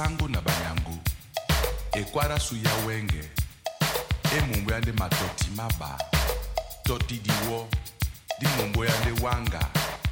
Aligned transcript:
basango 0.00 0.28
na 0.28 0.40
banyangu. 0.40 0.98
Ekwarasu 1.92 2.56
ya 2.56 2.86
wenge. 2.86 3.24
Emumbu 4.38 4.70
yande 4.70 4.92
matoti 4.92 5.50
maba. 5.56 5.98
Toti 6.84 7.20
diwo 7.20 7.68
di 8.40 8.46
mumbu 8.56 8.80
wanga 9.22 9.60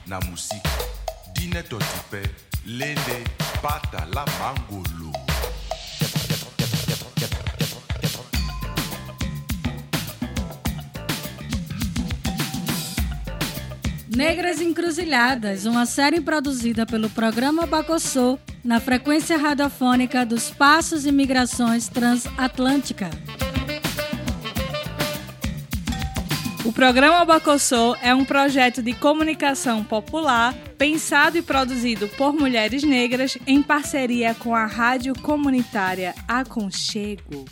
na 0.07 0.21
musiki. 0.21 0.69
Dine 1.33 1.63
toti 1.63 2.01
pe 2.11 2.23
lende 2.67 3.25
pata 3.63 4.07
la 4.13 4.27
mangolo. 4.39 5.13
Negras 14.09 14.61
Encruzilhadas, 14.61 15.65
uma 15.65 15.87
série 15.87 16.21
produzida 16.21 16.85
pelo 16.85 17.09
programa 17.09 17.67
Bacossô 17.67 18.39
na 18.65 18.81
frequência 18.81 19.37
radiofônica 19.37 20.25
dos 20.25 20.51
Passos 20.51 21.07
e 21.07 21.13
Migrações 21.13 21.89
Transatlântica. 21.89 23.11
O 26.65 26.73
programa 26.73 27.25
Bacossô 27.25 27.97
é 28.03 28.15
um 28.15 28.25
projeto 28.25 28.83
de 28.83 28.93
comunicação 28.93 29.83
popular 29.83 30.55
pensado 30.77 31.39
e 31.39 31.43
produzido 31.43 32.07
por 32.09 32.33
mulheres 32.33 32.83
negras 32.83 33.39
em 33.47 33.63
parceria 33.63 34.35
com 34.35 34.55
a 34.55 34.67
rádio 34.67 35.15
comunitária 35.21 36.15
Aconchego. 36.29 37.47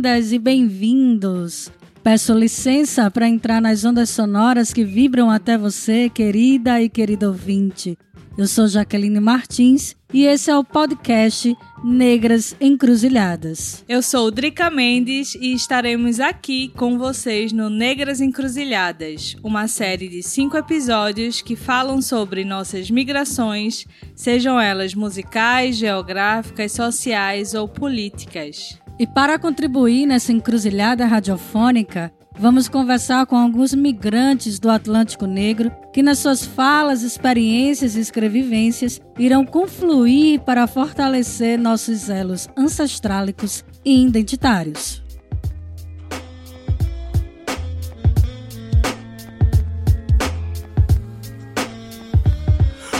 Bem-vindas 0.00 0.32
e 0.32 0.38
bem-vindos. 0.38 1.72
Peço 2.02 2.32
licença 2.32 3.10
para 3.10 3.28
entrar 3.28 3.60
nas 3.60 3.84
ondas 3.84 4.08
sonoras 4.08 4.72
que 4.72 4.82
vibram 4.82 5.30
até 5.30 5.58
você, 5.58 6.08
querida 6.08 6.80
e 6.80 6.88
querido 6.88 7.26
ouvinte. 7.26 7.98
Eu 8.38 8.46
sou 8.46 8.66
Jaqueline 8.66 9.20
Martins 9.20 9.94
e 10.10 10.24
esse 10.24 10.50
é 10.50 10.56
o 10.56 10.64
podcast 10.64 11.54
Negras 11.84 12.56
Encruzilhadas. 12.58 13.84
Eu 13.86 14.00
sou 14.00 14.30
Drica 14.30 14.70
Mendes 14.70 15.34
e 15.34 15.52
estaremos 15.52 16.18
aqui 16.18 16.68
com 16.68 16.96
vocês 16.96 17.52
no 17.52 17.68
Negras 17.68 18.22
Encruzilhadas, 18.22 19.36
uma 19.42 19.68
série 19.68 20.08
de 20.08 20.22
cinco 20.22 20.56
episódios 20.56 21.42
que 21.42 21.56
falam 21.56 22.00
sobre 22.00 22.42
nossas 22.42 22.90
migrações, 22.90 23.86
sejam 24.14 24.58
elas 24.58 24.94
musicais, 24.94 25.76
geográficas, 25.76 26.72
sociais 26.72 27.52
ou 27.52 27.68
políticas. 27.68 28.80
E 29.00 29.06
para 29.06 29.38
contribuir 29.38 30.04
nessa 30.04 30.30
encruzilhada 30.30 31.06
radiofônica, 31.06 32.12
vamos 32.38 32.68
conversar 32.68 33.24
com 33.24 33.34
alguns 33.34 33.72
migrantes 33.72 34.58
do 34.58 34.68
Atlântico 34.68 35.24
Negro 35.24 35.72
que, 35.90 36.02
nas 36.02 36.18
suas 36.18 36.44
falas, 36.44 37.00
experiências 37.00 37.96
e 37.96 38.00
escrevivências, 38.00 39.00
irão 39.18 39.46
confluir 39.46 40.40
para 40.40 40.66
fortalecer 40.66 41.58
nossos 41.58 42.10
elos 42.10 42.46
ancestrálicos 42.54 43.64
e 43.82 44.04
identitários. 44.04 45.02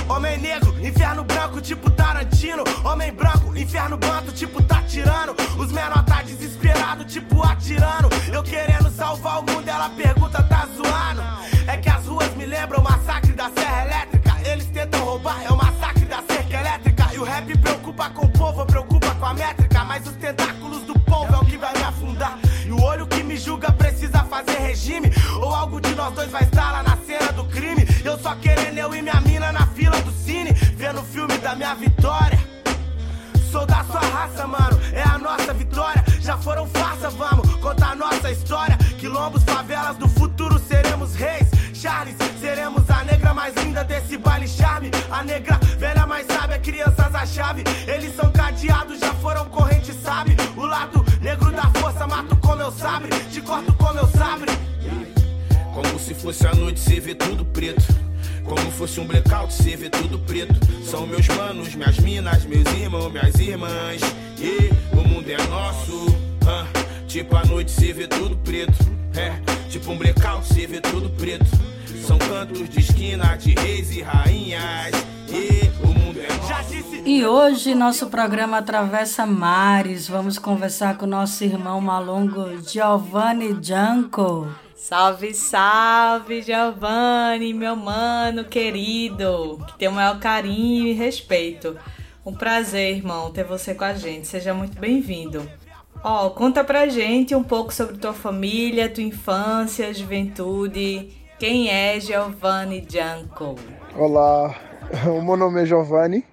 Homem 0.08 0.38
negro, 0.38 0.74
inferno 0.82 1.24
branco, 1.24 1.60
tipo 1.60 1.90
Tarantino. 1.90 2.64
Homem 2.84 3.12
branco, 3.12 3.54
inferno 3.54 3.98
banto, 3.98 4.32
tipo 4.32 4.59
tá 4.90 4.96
tirando. 4.96 5.36
Os 5.56 5.70
menor 5.70 6.04
tá 6.04 6.22
desesperado, 6.22 7.04
tipo 7.04 7.42
atirando. 7.42 8.08
Eu 8.32 8.42
querendo 8.42 8.90
salvar 8.90 9.40
o 9.40 9.42
mundo, 9.42 9.68
ela 9.68 9.88
pergunta, 9.90 10.42
tá 10.42 10.66
zoando. 10.74 11.22
É 11.66 11.76
que 11.76 11.88
as 11.88 12.06
ruas 12.06 12.34
me 12.34 12.44
lembram 12.44 12.80
o 12.80 12.82
massacre 12.82 13.32
da 13.32 13.50
Serra 13.50 13.84
Elétrica. 13.84 14.36
Eles 14.44 14.66
tentam 14.66 15.04
roubar, 15.04 15.42
é 15.44 15.50
o 15.50 15.56
massacre 15.56 16.04
da 16.06 16.22
cerca 16.22 16.58
elétrica. 16.58 17.08
E 17.14 17.18
o 17.18 17.24
rap 17.24 17.58
preocupa 17.58 18.10
com 18.10 18.26
o 18.26 18.30
povo, 18.30 18.66
preocupa 18.66 19.14
com 19.14 19.26
a 19.26 19.34
métrica. 19.34 19.84
Mas 19.84 20.06
os 20.06 20.16
tentáculos 20.16 20.82
do 20.82 20.98
povo 21.00 21.34
é 21.34 21.38
o 21.38 21.44
que 21.44 21.56
vai 21.56 21.72
me 21.76 21.84
afundar. 21.84 22.38
E 22.66 22.72
o 22.72 22.82
olho 22.82 23.06
que 23.06 23.22
me 23.22 23.36
julga 23.36 23.70
precisa 23.72 24.24
fazer 24.24 24.58
regime. 24.58 25.12
Ou 25.36 25.54
algo 25.54 25.80
de 25.80 25.94
nós 25.94 26.12
dois 26.14 26.30
vai 26.30 26.42
estar 26.42 26.72
lá 26.72 26.82
na 26.82 26.96
cena 27.06 27.32
do 27.32 27.44
crime. 27.44 27.86
Eu 28.04 28.18
só 28.18 28.34
querendo 28.34 28.78
eu 28.78 28.94
e 28.94 29.02
minha 29.02 29.20
mina 29.20 29.52
na 29.52 29.66
fila 29.68 30.00
do 30.00 30.10
cine, 30.10 30.52
vendo 30.76 31.00
o 31.00 31.04
filme 31.04 31.36
da 31.38 31.54
minha 31.54 31.74
vitória. 31.74 32.49
Sou 33.50 33.66
da 33.66 33.82
sua 33.82 34.00
raça, 34.00 34.46
mano, 34.46 34.80
é 34.92 35.02
a 35.02 35.18
nossa 35.18 35.52
vitória. 35.52 36.04
Já 36.20 36.36
foram 36.36 36.68
farsa, 36.68 37.10
vamos 37.10 37.52
contar 37.56 37.96
nossa 37.96 38.30
história. 38.30 38.78
Quilombos, 38.96 39.42
favelas, 39.42 39.96
do 39.96 40.08
futuro 40.08 40.56
seremos 40.60 41.16
reis. 41.16 41.48
Charles, 41.74 42.14
seremos 42.40 42.88
a 42.88 43.02
negra 43.02 43.34
mais 43.34 43.52
linda 43.56 43.82
desse 43.82 44.16
baile 44.18 44.46
charme. 44.46 44.92
A 45.10 45.24
negra 45.24 45.58
velha 45.78 46.06
mais 46.06 46.28
sábia, 46.28 46.60
crianças 46.60 47.12
a 47.12 47.26
chave. 47.26 47.64
Eles 47.88 48.14
são 48.14 48.30
cadeados, 48.30 49.00
já 49.00 49.12
foram 49.14 49.44
corrente, 49.46 49.92
sabe? 49.94 50.36
O 50.56 50.64
lado 50.64 51.04
negro 51.20 51.50
da 51.50 51.68
força, 51.80 52.06
mato 52.06 52.36
com 52.36 52.54
meu 52.54 52.70
sabre, 52.70 53.10
te 53.32 53.40
corto 53.40 53.72
com 53.72 53.92
meu 53.92 54.06
sabre. 54.06 54.52
Como 55.74 55.98
se 55.98 56.14
fosse 56.14 56.46
a 56.46 56.54
noite, 56.54 56.78
cê 56.78 57.00
vê 57.00 57.16
tudo 57.16 57.44
preto. 57.44 58.09
Como 58.50 58.68
fosse 58.72 58.98
um 58.98 59.06
blackout, 59.06 59.54
cê 59.54 59.76
vê 59.76 59.88
tudo 59.88 60.18
preto. 60.18 60.58
São 60.84 61.06
meus 61.06 61.28
manos, 61.28 61.72
minhas 61.72 62.00
minas, 62.00 62.44
meus 62.44 62.66
irmãos, 62.72 63.08
minhas 63.12 63.38
irmãs. 63.38 64.00
E 64.40 64.72
o 64.92 65.06
mundo 65.06 65.30
é 65.30 65.36
nosso. 65.46 66.06
Tipo 67.06 67.36
a 67.36 67.44
noite, 67.44 67.70
cê 67.70 67.92
vê 67.92 68.08
tudo 68.08 68.36
preto. 68.38 68.74
É, 69.14 69.34
tipo 69.68 69.92
um 69.92 69.96
blackout, 69.96 70.44
cê 70.52 70.66
vê 70.66 70.80
tudo 70.80 71.08
preto. 71.10 71.46
São 72.04 72.18
cantos 72.18 72.68
de 72.68 72.80
esquina 72.80 73.36
de 73.36 73.54
reis 73.54 73.92
e 73.92 74.02
rainhas. 74.02 74.96
E 75.28 75.70
o 75.86 75.99
E 77.04 77.26
hoje 77.26 77.74
nosso 77.74 78.08
programa 78.08 78.58
atravessa 78.58 79.26
mares. 79.26 80.08
Vamos 80.08 80.38
conversar 80.38 80.96
com 80.96 81.06
nosso 81.06 81.44
irmão 81.44 81.80
malongo 81.80 82.60
Giovanni 82.62 83.56
Janko. 83.62 84.48
Salve, 84.74 85.34
salve, 85.34 86.42
Giovanni, 86.42 87.52
meu 87.52 87.76
mano 87.76 88.44
querido, 88.44 89.62
que 89.66 89.78
tem 89.78 89.88
o 89.88 89.92
maior 89.92 90.18
carinho 90.18 90.88
e 90.88 90.92
respeito. 90.92 91.76
Um 92.24 92.34
prazer, 92.34 92.96
irmão, 92.96 93.30
ter 93.30 93.44
você 93.44 93.74
com 93.74 93.84
a 93.84 93.94
gente. 93.94 94.26
Seja 94.26 94.54
muito 94.54 94.80
bem-vindo. 94.80 95.48
Ó, 96.02 96.30
conta 96.30 96.64
pra 96.64 96.88
gente 96.88 97.34
um 97.34 97.42
pouco 97.42 97.74
sobre 97.74 97.98
tua 97.98 98.14
família, 98.14 98.88
tua 98.88 99.02
infância, 99.02 99.92
juventude. 99.92 101.10
Quem 101.38 101.68
é 101.68 102.00
Giovanni 102.00 102.86
Janko? 102.88 103.56
Olá, 103.94 104.54
o 105.06 105.22
meu 105.22 105.36
nome 105.36 105.62
é 105.62 105.66
Giovanni, 105.66 106.24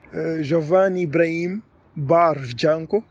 Giovanni 0.42 1.02
Ibrahim 1.02 1.62
Bar 1.96 2.38
Janko, 2.56 3.04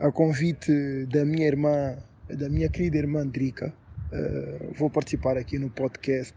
a 0.00 0.10
convite 0.10 1.06
da 1.06 1.24
minha 1.24 1.46
irmã, 1.46 1.96
da 2.28 2.48
minha 2.48 2.68
querida 2.68 2.98
irmã 2.98 3.26
Drica. 3.26 3.72
Eh, 4.12 4.70
vou 4.76 4.90
participar 4.90 5.36
aqui 5.36 5.58
no 5.58 5.70
podcast 5.70 6.34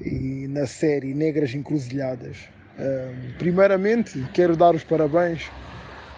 e 0.00 0.46
na 0.48 0.66
série 0.66 1.14
Negras 1.14 1.54
Encruzilhadas. 1.54 2.36
Eh, 2.78 3.12
primeiramente, 3.38 4.20
quero 4.32 4.56
dar 4.56 4.74
os 4.74 4.84
parabéns 4.84 5.50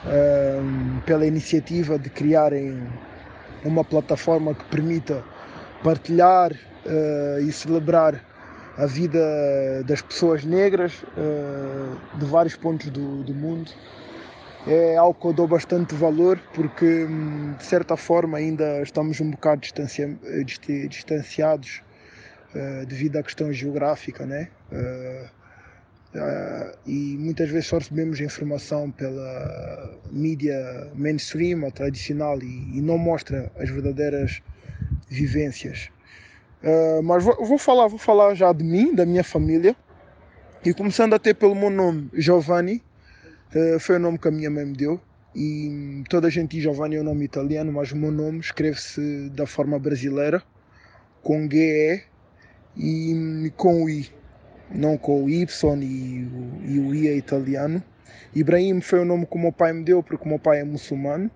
eh, 0.07 0.61
pela 1.05 1.27
iniciativa 1.27 1.99
de 1.99 2.09
criarem 2.09 2.83
uma 3.65 3.85
plataforma 3.85 4.55
que 4.55 4.65
permita 4.65 5.23
partilhar 5.83 6.53
eh, 6.85 7.41
e 7.43 7.53
celebrar 7.53 8.25
a 8.77 8.87
vida 8.87 9.83
das 9.85 10.03
pessoas 10.03 10.45
negras 10.45 11.05
eh, 11.17 12.19
de 12.19 12.25
vários 12.27 12.57
pontos 12.57 12.91
do, 12.91 13.23
do 13.25 13.35
mundo. 13.35 13.71
É 14.67 14.97
algo 14.97 15.19
que 15.19 15.27
eu 15.29 15.33
dou 15.33 15.47
bastante 15.47 15.95
valor 15.95 16.39
porque, 16.53 17.05
hum, 17.05 17.55
de 17.57 17.65
certa 17.65 17.97
forma, 17.97 18.37
ainda 18.39 18.83
estamos 18.83 19.21
um 19.21 19.31
bocado 19.31 19.61
distancia- 19.63 20.19
dist- 20.45 20.89
distanciados 20.89 21.83
eh, 22.55 22.85
devido 22.87 23.17
à 23.17 23.23
questão 23.23 23.53
geográfica, 23.53 24.27
né? 24.27 24.49
Eh, 24.73 25.31
e 26.87 27.17
muitas 27.19 27.51
vezes 27.51 27.67
só 27.67 27.79
recebemos 27.79 28.21
informação 28.21 28.91
pela 28.91 30.01
mídia 30.11 30.91
mainstream 30.95 31.63
ou 31.65 31.71
tradicional 31.71 32.39
e 32.43 32.81
não 32.81 32.97
mostra 32.97 33.53
as 33.59 33.69
verdadeiras 33.69 34.41
vivências. 35.09 35.91
Uh, 36.63 37.03
mas 37.03 37.23
vou, 37.23 37.45
vou 37.45 37.59
falar, 37.59 37.87
vou 37.87 37.99
falar 37.99 38.35
já 38.35 38.53
de 38.53 38.65
mim, 38.65 38.95
da 38.95 39.07
minha 39.07 39.25
família. 39.25 39.77
E 40.65 40.75
começando 40.75 41.15
até 41.15 41.33
pelo 41.33 41.55
meu 41.55 41.71
nome, 41.71 42.11
Giovanni, 42.15 42.83
uh, 43.55 43.79
foi 43.79 43.97
o 43.97 43.99
nome 44.01 44.19
que 44.19 44.29
a 44.29 44.31
minha 44.31 44.51
mãe 44.51 44.65
me 44.65 44.75
deu. 44.75 45.01
E 45.35 46.03
toda 46.09 46.29
a 46.29 46.31
gente 46.31 46.53
diz 46.53 46.63
Giovanni 46.63 46.97
é 46.97 47.01
um 47.01 47.05
nome 47.05 47.25
italiano, 47.27 47.71
mas 47.71 47.93
o 47.93 47.97
meu 47.97 48.11
nome 48.11 48.41
escreve-se 48.41 49.29
da 49.31 49.47
forma 49.47 49.79
brasileira, 49.79 50.43
com 51.23 51.47
GE 51.47 52.03
e 52.75 53.53
com 53.55 53.85
o 53.85 53.91
I, 53.91 54.11
não 54.71 54.97
com 54.97 55.25
o 55.25 55.29
Y 55.29 55.83
e 55.83 56.25
o, 56.25 56.65
e 56.65 56.79
o 56.81 56.95
I 56.95 57.09
é 57.09 57.17
italiano. 57.17 57.83
Ibrahim 58.35 58.81
foi 58.81 59.01
o 59.01 59.05
nome 59.05 59.27
que 59.27 59.37
o 59.37 59.39
meu 59.39 59.53
pai 59.53 59.75
me 59.75 59.85
deu 59.85 60.03
porque 60.03 60.25
o 60.25 60.29
meu 60.29 60.39
pai 60.39 60.61
é 60.61 60.65
muçulmano. 60.65 61.31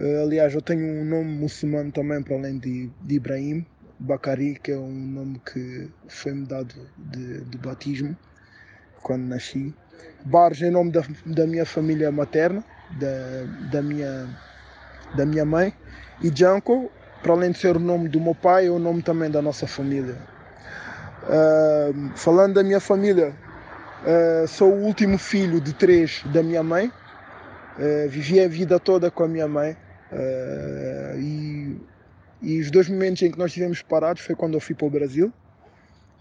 Uh, 0.00 0.22
aliás, 0.22 0.54
eu 0.54 0.62
tenho 0.62 0.82
um 0.82 1.04
nome 1.04 1.30
muçulmano 1.30 1.92
também 1.92 2.22
para 2.22 2.36
além 2.36 2.58
de, 2.58 2.90
de 3.02 3.14
Ibrahim, 3.16 3.66
Bakari, 4.00 4.58
que 4.62 4.72
é 4.72 4.78
um 4.78 4.90
nome 4.90 5.40
que 5.44 5.90
foi-me 6.08 6.46
dado 6.46 6.74
de, 6.96 7.42
de, 7.44 7.58
batismo 7.58 8.16
quando 9.02 9.24
nasci. 9.24 9.74
Barge 10.24 10.64
é 10.64 10.70
nome 10.70 10.90
da, 10.90 11.02
da 11.26 11.46
minha 11.46 11.66
família 11.66 12.10
materna, 12.10 12.64
da, 12.98 13.68
da, 13.70 13.82
minha, 13.82 14.26
da 15.14 15.26
minha 15.26 15.44
mãe. 15.44 15.74
E 16.22 16.34
Janko, 16.34 16.90
para 17.22 17.32
além 17.32 17.50
de 17.50 17.58
ser 17.58 17.76
o 17.76 17.80
nome 17.80 18.08
do 18.08 18.18
meu 18.18 18.34
pai, 18.34 18.68
é 18.68 18.70
o 18.70 18.78
nome 18.78 19.02
também 19.02 19.30
da 19.30 19.42
nossa 19.42 19.66
família. 19.66 20.16
Uh, 21.24 22.16
falando 22.16 22.54
da 22.54 22.62
minha 22.62 22.80
família, 22.80 23.34
uh, 24.02 24.48
sou 24.48 24.72
o 24.72 24.82
último 24.82 25.18
filho 25.18 25.60
de 25.60 25.74
três 25.74 26.22
da 26.32 26.42
minha 26.42 26.62
mãe. 26.62 26.90
Uh, 27.76 28.08
vivi 28.08 28.40
a 28.40 28.48
vida 28.48 28.80
toda 28.80 29.10
com 29.10 29.24
a 29.24 29.28
minha 29.28 29.46
mãe. 29.46 29.76
e, 31.18 31.76
e 32.42 32.60
os 32.60 32.70
dois 32.70 32.88
momentos 32.88 33.22
em 33.22 33.30
que 33.30 33.38
nós 33.38 33.50
estivemos 33.50 33.82
parados 33.82 34.22
foi 34.22 34.34
quando 34.34 34.54
eu 34.54 34.60
fui 34.60 34.74
para 34.74 34.86
o 34.86 34.90
Brasil. 34.90 35.32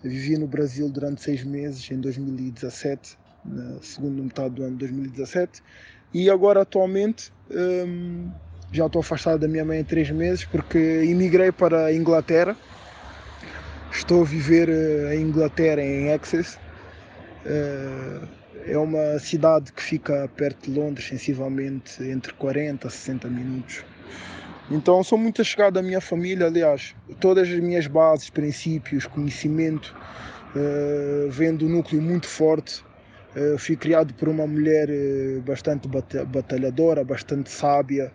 Eu 0.03 0.09
vivi 0.09 0.37
no 0.37 0.47
Brasil 0.47 0.89
durante 0.89 1.21
seis 1.21 1.43
meses, 1.43 1.89
em 1.91 1.99
2017, 1.99 3.17
na 3.45 3.81
segunda 3.81 4.21
metade 4.21 4.55
do 4.55 4.63
ano 4.63 4.71
de 4.71 4.79
2017. 4.79 5.61
E 6.13 6.29
agora, 6.29 6.61
atualmente, 6.61 7.31
um, 7.51 8.29
já 8.71 8.85
estou 8.85 9.01
afastado 9.01 9.39
da 9.39 9.47
minha 9.47 9.65
mãe 9.65 9.79
há 9.79 9.83
três 9.83 10.09
meses 10.09 10.45
porque 10.45 10.77
emigrei 10.77 11.51
para 11.51 11.85
a 11.85 11.93
Inglaterra 11.93 12.55
Estou 13.91 14.21
a 14.21 14.25
viver 14.25 14.69
uh, 14.69 15.13
em 15.13 15.21
Inglaterra, 15.21 15.81
em 15.81 16.09
Essex. 16.09 16.59
Uh, 17.45 18.27
é 18.65 18.77
uma 18.77 19.17
cidade 19.19 19.73
que 19.73 19.81
fica 19.81 20.29
perto 20.35 20.69
de 20.69 20.79
Londres, 20.79 21.07
sensivelmente 21.07 22.03
entre 22.03 22.33
40 22.33 22.87
a 22.87 22.89
60 22.89 23.27
minutos. 23.27 23.83
Então 24.71 25.03
sou 25.03 25.17
muito 25.17 25.43
chegado 25.43 25.79
à 25.79 25.81
minha 25.81 25.99
família, 25.99 26.45
aliás, 26.45 26.95
todas 27.19 27.47
as 27.47 27.59
minhas 27.59 27.87
bases, 27.87 28.29
princípios, 28.29 29.07
conhecimento, 29.07 29.95
uh, 30.55 31.29
vem 31.31 31.55
do 31.55 31.67
núcleo 31.67 31.99
muito 31.99 32.27
forte. 32.27 32.83
Uh, 33.35 33.57
fui 33.57 33.75
criado 33.75 34.13
por 34.13 34.29
uma 34.29 34.45
mulher 34.45 34.87
uh, 34.89 35.41
bastante 35.41 35.87
batalhadora, 35.87 37.03
bastante 37.03 37.49
sábia, 37.49 38.11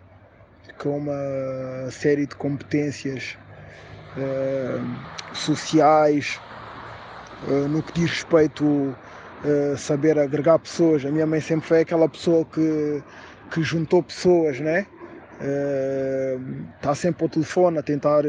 com 0.77 0.97
uma 0.97 1.91
série 1.91 2.25
de 2.25 2.35
competências 2.35 3.37
sociais, 5.33 6.39
uh, 7.47 7.67
no 7.67 7.83
que 7.83 7.93
diz 7.99 8.11
respeito 8.11 8.65
uh, 8.65 9.77
saber 9.77 10.17
agregar 10.17 10.59
pessoas. 10.59 11.05
A 11.05 11.11
minha 11.11 11.25
mãe 11.25 11.41
sempre 11.41 11.67
foi 11.67 11.81
aquela 11.81 12.07
pessoa 12.07 12.45
que, 12.45 13.03
que 13.51 13.61
juntou 13.61 14.01
pessoas, 14.01 14.59
né? 14.59 14.85
Está 16.77 16.91
uh, 16.91 16.95
sempre 16.95 17.23
ao 17.23 17.29
telefone 17.29 17.77
a 17.77 17.83
tentar 17.83 18.23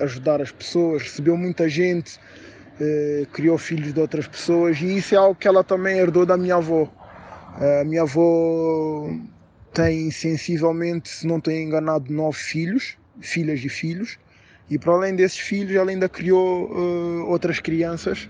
ajudar 0.00 0.42
as 0.42 0.50
pessoas, 0.50 1.02
recebeu 1.02 1.36
muita 1.36 1.68
gente, 1.68 2.20
criou 3.32 3.56
filhos 3.56 3.94
de 3.94 4.00
outras 4.00 4.26
pessoas 4.26 4.80
e 4.82 4.98
isso 4.98 5.14
é 5.14 5.18
algo 5.18 5.34
que 5.34 5.48
ela 5.48 5.64
também 5.64 5.98
herdou 5.98 6.26
da 6.26 6.36
minha 6.36 6.56
avó. 6.56 6.92
A 7.80 7.84
minha 7.84 8.02
avó 8.02 9.08
tem 9.72 10.10
sensivelmente, 10.10 11.08
se 11.08 11.26
não 11.26 11.40
tenho 11.40 11.66
enganado, 11.66 12.12
nove 12.12 12.38
filhos, 12.38 12.96
filhas 13.20 13.62
e 13.64 13.68
filhos. 13.68 14.18
E 14.70 14.78
para 14.78 14.94
além 14.94 15.14
desses 15.14 15.38
filhos, 15.38 15.74
ela 15.74 15.90
ainda 15.90 16.08
criou 16.08 16.70
uh, 16.70 17.26
outras 17.26 17.60
crianças. 17.60 18.28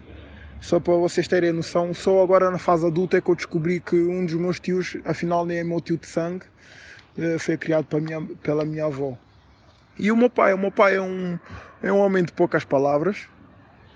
Só 0.61 0.81
para 0.81 0.94
vocês 0.94 1.29
terem 1.29 1.52
noção, 1.52 1.94
só 1.94 2.23
agora 2.23 2.50
na 2.50 2.59
fase 2.59 2.85
adulta 2.85 3.19
é 3.19 3.20
que 3.20 3.31
eu 3.31 3.35
descobri 3.35 3.79
que 3.79 3.97
um 3.97 4.26
dos 4.26 4.35
meus 4.35 4.59
tios, 4.59 4.97
afinal 5.05 5.47
nem 5.47 5.59
é 5.59 5.64
meu 5.64 5.81
tio 5.81 5.97
de 5.97 6.06
sangue, 6.06 6.44
uh, 6.44 6.56
foi 7.38 7.56
criado 7.56 7.86
minha, 8.00 8.20
pela 8.42 8.64
minha 8.64 8.86
avó. 8.86 9.16
E 9.98 10.12
o 10.12 10.16
meu 10.16 10.28
pai, 10.28 10.52
o 10.52 10.58
meu 10.58 10.70
pai 10.70 10.96
é 10.96 11.00
um, 11.00 11.38
é 11.82 11.92
um 11.92 11.98
homem 11.98 12.22
de 12.22 12.32
poucas 12.32 12.64
palavras, 12.64 13.26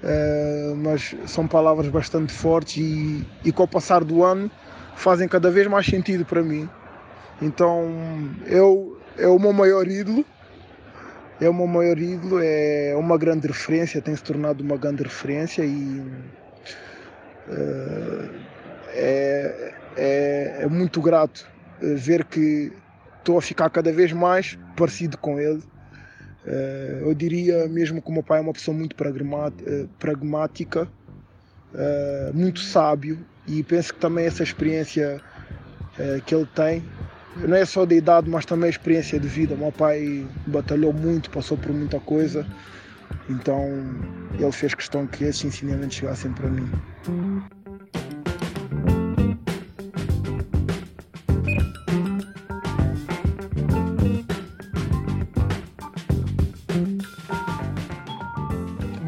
uh, 0.02 0.74
mas 0.76 1.14
são 1.26 1.46
palavras 1.46 1.88
bastante 1.88 2.32
fortes 2.32 2.78
e, 2.78 3.26
e 3.44 3.52
com 3.52 3.64
o 3.64 3.68
passar 3.68 4.02
do 4.02 4.24
ano 4.24 4.50
fazem 4.96 5.28
cada 5.28 5.50
vez 5.50 5.66
mais 5.66 5.86
sentido 5.86 6.24
para 6.24 6.42
mim. 6.42 6.68
Então 7.40 7.88
eu 8.46 8.98
é 9.18 9.26
o 9.26 9.38
meu 9.38 9.52
maior 9.52 9.86
ídolo 9.86 10.24
é 11.40 11.48
o 11.48 11.54
meu 11.54 11.66
maior 11.66 11.98
ídolo, 11.98 12.38
é 12.42 12.94
uma 12.96 13.16
grande 13.16 13.46
referência, 13.46 14.02
tem 14.02 14.14
se 14.14 14.22
tornado 14.22 14.62
uma 14.62 14.76
grande 14.76 15.02
referência 15.02 15.64
e 15.64 16.00
uh, 17.48 18.30
é, 18.88 19.74
é, 19.96 20.56
é, 20.60 20.66
muito 20.66 21.00
grato 21.00 21.48
eh, 21.80 21.94
ver 21.94 22.24
que 22.24 22.72
estou 23.20 23.38
a 23.38 23.42
ficar 23.42 23.70
cada 23.70 23.92
vez 23.92 24.12
mais 24.12 24.58
parecido 24.76 25.16
com 25.18 25.38
ele. 25.38 25.62
Uh, 26.46 27.06
eu 27.06 27.14
diria 27.14 27.68
mesmo 27.68 28.00
que 28.00 28.08
o 28.08 28.12
meu 28.12 28.22
pai 28.22 28.38
é 28.38 28.42
uma 28.42 28.52
pessoa 28.52 28.76
muito 28.76 28.96
pragmática, 29.98 30.88
uh, 31.74 32.34
muito 32.34 32.60
sábio 32.60 33.18
e 33.46 33.62
penso 33.62 33.94
que 33.94 34.00
também 34.00 34.26
essa 34.26 34.42
experiência 34.42 35.20
que 36.24 36.34
ele 36.34 36.48
tem 36.54 36.82
não 37.36 37.56
é 37.56 37.64
só 37.64 37.84
de 37.84 37.96
idade, 37.96 38.28
mas 38.28 38.44
também 38.44 38.68
a 38.68 38.70
experiência 38.70 39.18
de 39.18 39.28
vida. 39.28 39.54
Meu 39.54 39.72
pai 39.72 40.26
batalhou 40.46 40.92
muito, 40.92 41.30
passou 41.30 41.56
por 41.56 41.72
muita 41.72 42.00
coisa, 42.00 42.46
então 43.28 43.66
ele 44.38 44.52
fez 44.52 44.74
questão 44.74 45.06
que 45.06 45.24
esses 45.24 45.44
ensinamentos 45.44 45.96
chegassem 45.96 46.32
para 46.32 46.48
mim. 46.48 46.70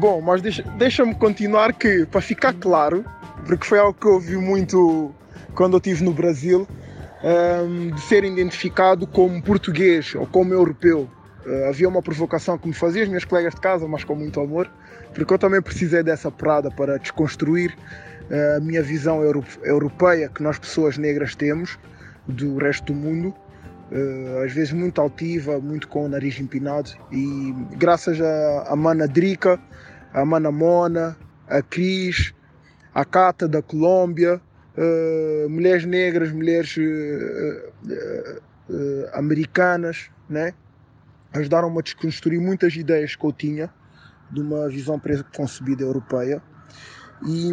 Bom, 0.03 0.19
mas 0.19 0.41
deixa-me 0.41 0.69
deixa 0.77 1.15
continuar 1.15 1.71
que, 1.71 2.05
para 2.05 2.19
ficar 2.19 2.51
claro, 2.55 3.05
porque 3.47 3.65
foi 3.65 3.79
algo 3.79 3.97
que 3.97 4.05
eu 4.05 4.15
ouvi 4.15 4.35
muito 4.35 5.15
quando 5.55 5.75
eu 5.75 5.77
estive 5.77 6.03
no 6.03 6.11
Brasil, 6.11 6.67
um, 7.23 7.89
de 7.89 8.01
ser 8.01 8.25
identificado 8.25 9.07
como 9.07 9.41
português 9.41 10.13
ou 10.13 10.27
como 10.27 10.53
europeu. 10.53 11.09
Uh, 11.45 11.69
havia 11.69 11.87
uma 11.87 12.01
provocação 12.01 12.57
que 12.57 12.67
me 12.67 12.73
fazia 12.73 13.03
as 13.03 13.07
minhas 13.07 13.23
colegas 13.23 13.55
de 13.55 13.61
casa, 13.61 13.87
mas 13.87 14.03
com 14.03 14.13
muito 14.13 14.41
amor, 14.41 14.69
porque 15.13 15.33
eu 15.33 15.39
também 15.39 15.61
precisei 15.61 16.03
dessa 16.03 16.29
parada 16.29 16.69
para 16.69 16.97
desconstruir 16.99 17.73
uh, 18.29 18.57
a 18.57 18.59
minha 18.59 18.83
visão 18.83 19.23
euro 19.23 19.41
europeia 19.63 20.27
que 20.27 20.43
nós 20.43 20.59
pessoas 20.59 20.97
negras 20.97 21.33
temos 21.33 21.79
do 22.27 22.57
resto 22.57 22.91
do 22.91 22.93
mundo. 22.93 23.33
Uh, 23.89 24.43
às 24.43 24.51
vezes 24.51 24.73
muito 24.73 24.99
altiva, 24.99 25.61
muito 25.61 25.87
com 25.87 26.05
o 26.05 26.09
nariz 26.09 26.37
empinado 26.41 26.91
e 27.09 27.53
graças 27.77 28.19
a, 28.19 28.65
a 28.67 28.75
Mana 28.75 29.07
Drica, 29.07 29.57
a 30.13 30.23
Mana 30.23 30.51
Mona, 30.51 31.17
a 31.47 31.61
Cris, 31.61 32.33
a 32.93 33.03
Cata 33.03 33.47
da 33.47 33.61
Colômbia, 33.61 34.39
uh, 34.77 35.49
mulheres 35.49 35.85
negras, 35.85 36.31
mulheres 36.31 36.77
uh, 36.77 37.73
americanas, 39.13 40.09
né? 40.29 40.53
ajudaram-me 41.33 41.79
a 41.79 41.81
desconstruir 41.81 42.39
muitas 42.39 42.75
ideias 42.75 43.15
que 43.15 43.25
eu 43.25 43.33
tinha 43.33 43.73
de 44.31 44.39
uma 44.41 44.69
visão 44.69 44.99
preconcebida 44.99 45.83
europeia. 45.83 46.41
E 47.25 47.49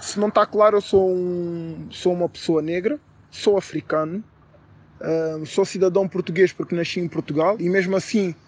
se 0.00 0.18
não 0.18 0.28
está 0.28 0.46
claro, 0.46 0.76
eu 0.78 0.80
sou, 0.80 1.10
um, 1.10 1.88
sou 1.90 2.14
uma 2.14 2.28
pessoa 2.28 2.62
negra, 2.62 2.98
sou 3.30 3.58
africano, 3.58 4.24
uh, 5.00 5.44
sou 5.44 5.64
cidadão 5.64 6.08
português 6.08 6.52
porque 6.52 6.74
nasci 6.74 7.00
em 7.00 7.08
Portugal 7.08 7.56
e 7.58 7.68
mesmo 7.68 7.96
assim, 7.96 8.30
uh, 8.30 8.47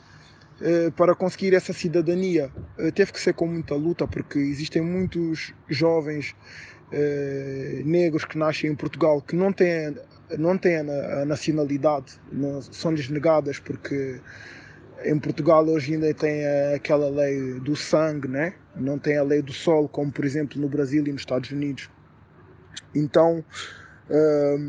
para 0.96 1.14
conseguir 1.14 1.54
essa 1.54 1.72
cidadania, 1.72 2.50
uh, 2.78 2.92
teve 2.92 3.12
que 3.12 3.20
ser 3.20 3.32
com 3.32 3.46
muita 3.46 3.74
luta 3.74 4.06
porque 4.06 4.38
existem 4.38 4.82
muitos 4.82 5.54
jovens 5.68 6.34
eh, 6.92 7.82
negros 7.84 8.24
que 8.24 8.36
nascem 8.36 8.68
em 8.68 8.74
Portugal 8.74 9.22
que 9.22 9.36
não 9.36 9.52
têm, 9.52 9.96
não 10.36 10.58
têm 10.58 10.78
a, 10.78 11.24
nacionalidade, 11.24 12.20
são-lhes 12.72 13.08
negadas 13.08 13.60
porque 13.60 14.20
em 15.04 15.18
Portugal 15.18 15.64
hoje 15.66 15.94
ainda 15.94 16.12
tem 16.12 16.44
aquela 16.74 17.08
lei 17.08 17.60
do 17.60 17.76
sangue, 17.76 18.26
né? 18.26 18.54
não 18.74 18.98
tem 18.98 19.16
a 19.16 19.22
lei 19.22 19.40
do 19.40 19.52
solo, 19.52 19.88
como 19.88 20.10
por 20.10 20.24
exemplo 20.24 20.60
no 20.60 20.68
Brasil 20.68 21.06
e 21.06 21.12
nos 21.12 21.22
Estados 21.22 21.50
Unidos. 21.52 21.88
Então, 22.94 23.44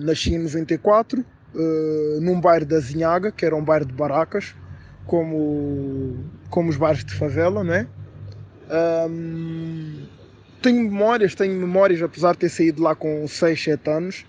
nasci 0.04 0.36
em 0.36 0.40
94, 0.40 1.26
uh, 1.54 2.22
num 2.22 2.40
bairro 2.40 2.66
da 2.66 2.80
Zinhaga, 2.80 3.32
que 3.32 3.46
era 3.46 3.56
um 3.56 3.64
bairro 3.64 3.86
de 3.86 3.94
barracas, 3.94 4.56
como, 5.06 6.18
como 6.50 6.70
os 6.70 6.78
bairros 6.78 7.04
de 7.04 7.14
favela, 7.14 7.64
né? 7.64 7.88
Um, 9.10 10.06
tenho 10.62 10.84
memórias, 10.84 11.36
tenho 11.36 11.54
memórias, 11.60 12.02
apesar 12.02 12.34
de 12.34 12.40
ter 12.40 12.50
saído 12.50 12.82
lá 12.82 12.96
com 12.96 13.28
6, 13.28 13.64
7 13.64 13.90
anos, 13.90 14.26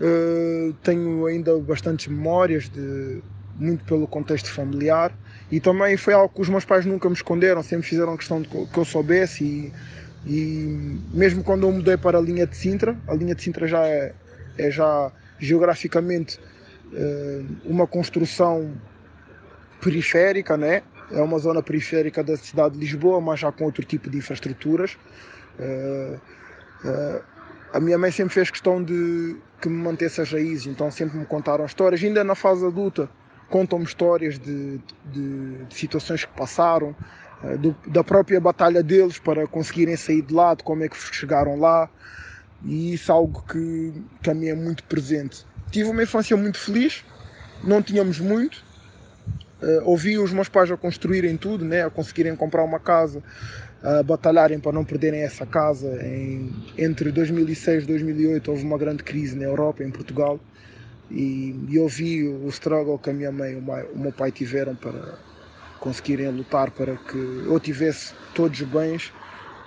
uh, 0.00 0.72
tenho 0.82 1.26
ainda 1.26 1.58
bastantes 1.58 2.06
memórias, 2.06 2.68
de, 2.68 3.22
muito 3.56 3.84
pelo 3.84 4.06
contexto 4.06 4.50
familiar. 4.50 5.12
e 5.50 5.60
também 5.60 5.96
foi 5.96 6.14
algo 6.14 6.32
que 6.34 6.40
os 6.40 6.48
meus 6.48 6.64
pais 6.64 6.86
nunca 6.86 7.08
me 7.08 7.14
esconderam, 7.14 7.62
sempre 7.62 7.86
fizeram 7.86 8.16
questão 8.16 8.40
de 8.40 8.48
que 8.48 8.78
eu 8.78 8.84
soubesse 8.84 9.44
e, 9.44 9.72
e 10.26 11.00
mesmo 11.12 11.42
quando 11.42 11.66
eu 11.66 11.72
mudei 11.72 11.96
para 11.96 12.18
a 12.18 12.20
linha 12.20 12.46
de 12.46 12.56
Sintra, 12.56 12.96
a 13.06 13.14
linha 13.14 13.34
de 13.34 13.42
Sintra 13.42 13.66
já 13.66 13.86
é, 13.86 14.14
é 14.56 14.70
já 14.70 15.12
geograficamente 15.38 16.38
uh, 16.92 17.46
uma 17.64 17.86
construção 17.86 18.72
periférica, 19.82 20.56
né? 20.56 20.82
é 21.12 21.20
uma 21.20 21.38
zona 21.38 21.62
periférica 21.62 22.22
da 22.22 22.36
cidade 22.36 22.74
de 22.74 22.80
Lisboa, 22.80 23.20
mas 23.20 23.40
já 23.40 23.52
com 23.52 23.64
outro 23.64 23.84
tipo 23.84 24.08
de 24.08 24.18
infraestruturas. 24.18 24.96
Uh, 25.58 26.18
uh, 26.84 27.22
a 27.72 27.80
minha 27.80 27.98
mãe 27.98 28.10
sempre 28.10 28.34
fez 28.34 28.50
questão 28.50 28.82
de 28.82 29.36
que 29.60 29.68
me 29.68 29.76
mantesse 29.76 30.20
as 30.20 30.30
raízes, 30.30 30.66
então 30.66 30.90
sempre 30.90 31.18
me 31.18 31.26
contaram 31.26 31.64
histórias. 31.64 32.02
Ainda 32.02 32.24
na 32.24 32.34
fase 32.34 32.66
adulta, 32.66 33.08
contam-me 33.48 33.84
histórias 33.84 34.38
de, 34.38 34.78
de, 35.06 35.64
de, 35.64 35.74
situações 35.74 36.24
que 36.24 36.32
passaram, 36.32 36.96
uh, 37.42 37.58
do, 37.58 37.76
da 37.86 38.02
própria 38.02 38.40
batalha 38.40 38.82
deles 38.82 39.18
para 39.18 39.46
conseguirem 39.46 39.96
sair 39.96 40.22
de 40.22 40.32
lá, 40.32 40.54
de 40.54 40.62
como 40.64 40.82
é 40.82 40.88
que 40.88 40.96
chegaram 40.96 41.58
lá. 41.58 41.88
E 42.64 42.94
isso 42.94 43.10
é 43.10 43.14
algo 43.14 43.44
que, 43.50 43.92
que 44.22 44.30
a 44.30 44.34
mim 44.34 44.46
é 44.46 44.54
muito 44.54 44.84
presente. 44.84 45.44
Tive 45.70 45.90
uma 45.90 46.02
infância 46.02 46.36
muito 46.36 46.58
feliz, 46.58 47.04
não 47.64 47.82
tínhamos 47.82 48.20
muito, 48.20 48.62
Uh, 49.62 49.88
ouvi 49.88 50.18
os 50.18 50.32
meus 50.32 50.48
pais 50.48 50.70
a 50.72 50.76
construírem 50.76 51.36
tudo, 51.36 51.64
né, 51.64 51.84
a 51.84 51.90
conseguirem 51.90 52.34
comprar 52.34 52.64
uma 52.64 52.80
casa, 52.80 53.22
a 53.80 54.02
batalharem 54.02 54.58
para 54.58 54.72
não 54.72 54.84
perderem 54.84 55.22
essa 55.22 55.46
casa. 55.46 56.04
Em, 56.04 56.52
entre 56.76 57.12
2006 57.12 57.84
e 57.84 57.86
2008 57.86 58.50
houve 58.50 58.64
uma 58.64 58.76
grande 58.76 59.04
crise 59.04 59.36
na 59.36 59.44
Europa, 59.44 59.84
em 59.84 59.90
Portugal, 59.90 60.40
e, 61.10 61.54
e 61.68 61.76
eu 61.76 61.86
vi 61.86 62.26
o 62.26 62.48
struggle 62.48 62.98
que 62.98 63.10
a 63.10 63.12
minha 63.12 63.30
mãe 63.30 63.52
e 63.52 63.56
o 63.94 63.98
meu 63.98 64.12
pai 64.12 64.32
tiveram 64.32 64.74
para 64.74 65.18
conseguirem 65.78 66.28
lutar 66.30 66.70
para 66.70 66.96
que 66.96 67.18
eu 67.18 67.58
tivesse 67.60 68.14
todos 68.34 68.60
os 68.60 68.66
bens. 68.66 69.12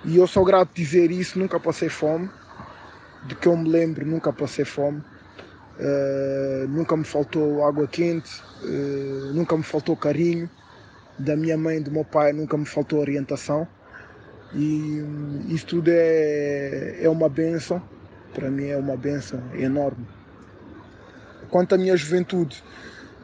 E 0.04 0.16
eu 0.16 0.26
sou 0.26 0.44
grato 0.44 0.74
de 0.74 0.82
dizer 0.82 1.10
isso, 1.10 1.38
nunca 1.38 1.58
passei 1.60 1.88
fome, 1.88 2.28
de 3.26 3.34
que 3.34 3.46
eu 3.46 3.56
me 3.56 3.68
lembro, 3.68 4.06
nunca 4.06 4.32
passei 4.32 4.64
fome. 4.64 5.02
Uh, 5.78 6.66
nunca 6.68 6.96
me 6.96 7.04
faltou 7.04 7.62
água 7.62 7.86
quente, 7.86 8.42
uh, 8.64 9.32
nunca 9.34 9.54
me 9.54 9.62
faltou 9.62 9.94
carinho 9.94 10.48
da 11.18 11.36
minha 11.36 11.58
mãe 11.58 11.82
do 11.82 11.90
meu 11.90 12.04
pai, 12.04 12.32
nunca 12.32 12.56
me 12.56 12.64
faltou 12.64 12.98
orientação. 12.98 13.68
E 14.54 15.02
um, 15.02 15.44
isso 15.48 15.66
tudo 15.66 15.90
é, 15.92 16.96
é 17.02 17.08
uma 17.10 17.28
benção, 17.28 17.82
para 18.32 18.50
mim 18.50 18.68
é 18.68 18.76
uma 18.76 18.96
benção 18.96 19.42
enorme. 19.54 20.06
Quanto 21.50 21.74
à 21.74 21.78
minha 21.78 21.94
juventude, 21.94 22.64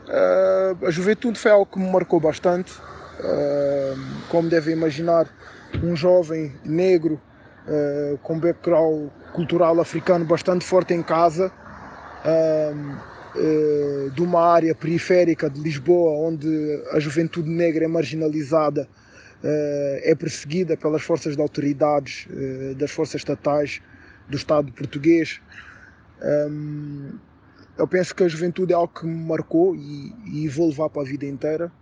uh, 0.09 0.87
a 0.87 0.91
juventude 0.91 1.39
foi 1.39 1.53
algo 1.53 1.65
que 1.65 1.79
me 1.79 1.91
marcou 1.91 2.21
bastante. 2.21 2.73
como 4.29 4.49
devem 4.51 4.75
imaginar, 4.75 5.27
um 5.83 5.95
jovem 5.95 6.53
negro 6.65 7.21
com 8.23 8.39
background 8.39 9.11
cultural 9.33 9.81
africano 9.81 10.25
bastante 10.25 10.65
forte 10.65 10.93
em 10.93 11.03
casa, 11.03 11.53
uh, 12.25 14.11
de 14.11 14.23
uma 14.23 14.41
área 14.41 14.75
periférica 14.75 15.49
de 15.49 15.61
Lisboa, 15.61 16.29
onde 16.29 16.83
a 16.93 17.01
juventude 17.01 17.49
negra 17.49 17.85
é 17.85 17.89
marginalizada, 17.89 18.89
uh, 19.43 20.01
é 20.03 20.15
perseguida 20.15 20.77
pelas 20.77 21.03
forças 21.03 21.37
de 21.37 21.43
autoridades, 21.43 22.27
uh, 22.31 22.75
das 22.75 22.91
forças 22.91 23.17
estatais 23.17 23.81
do 24.29 24.37
Estado 24.37 24.73
português. 24.73 25.41
Eu 27.77 27.89
penso 27.89 28.15
que 28.15 28.23
a 28.23 28.29
juventude 28.29 28.73
é 28.73 28.77
algo 28.77 28.93
que 28.95 29.05
me 29.05 29.27
marcou 29.27 29.75
e, 29.75 30.49
vou 30.49 30.69
levar 30.69 30.89
para 30.89 31.03
a 31.03 31.05
vida 31.05 31.27
inteira, 31.27 31.73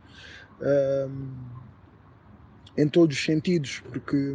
em 2.77 2.89
todos 2.89 3.19
os 3.19 3.23
sentidos, 3.23 3.83
porque 3.91 4.35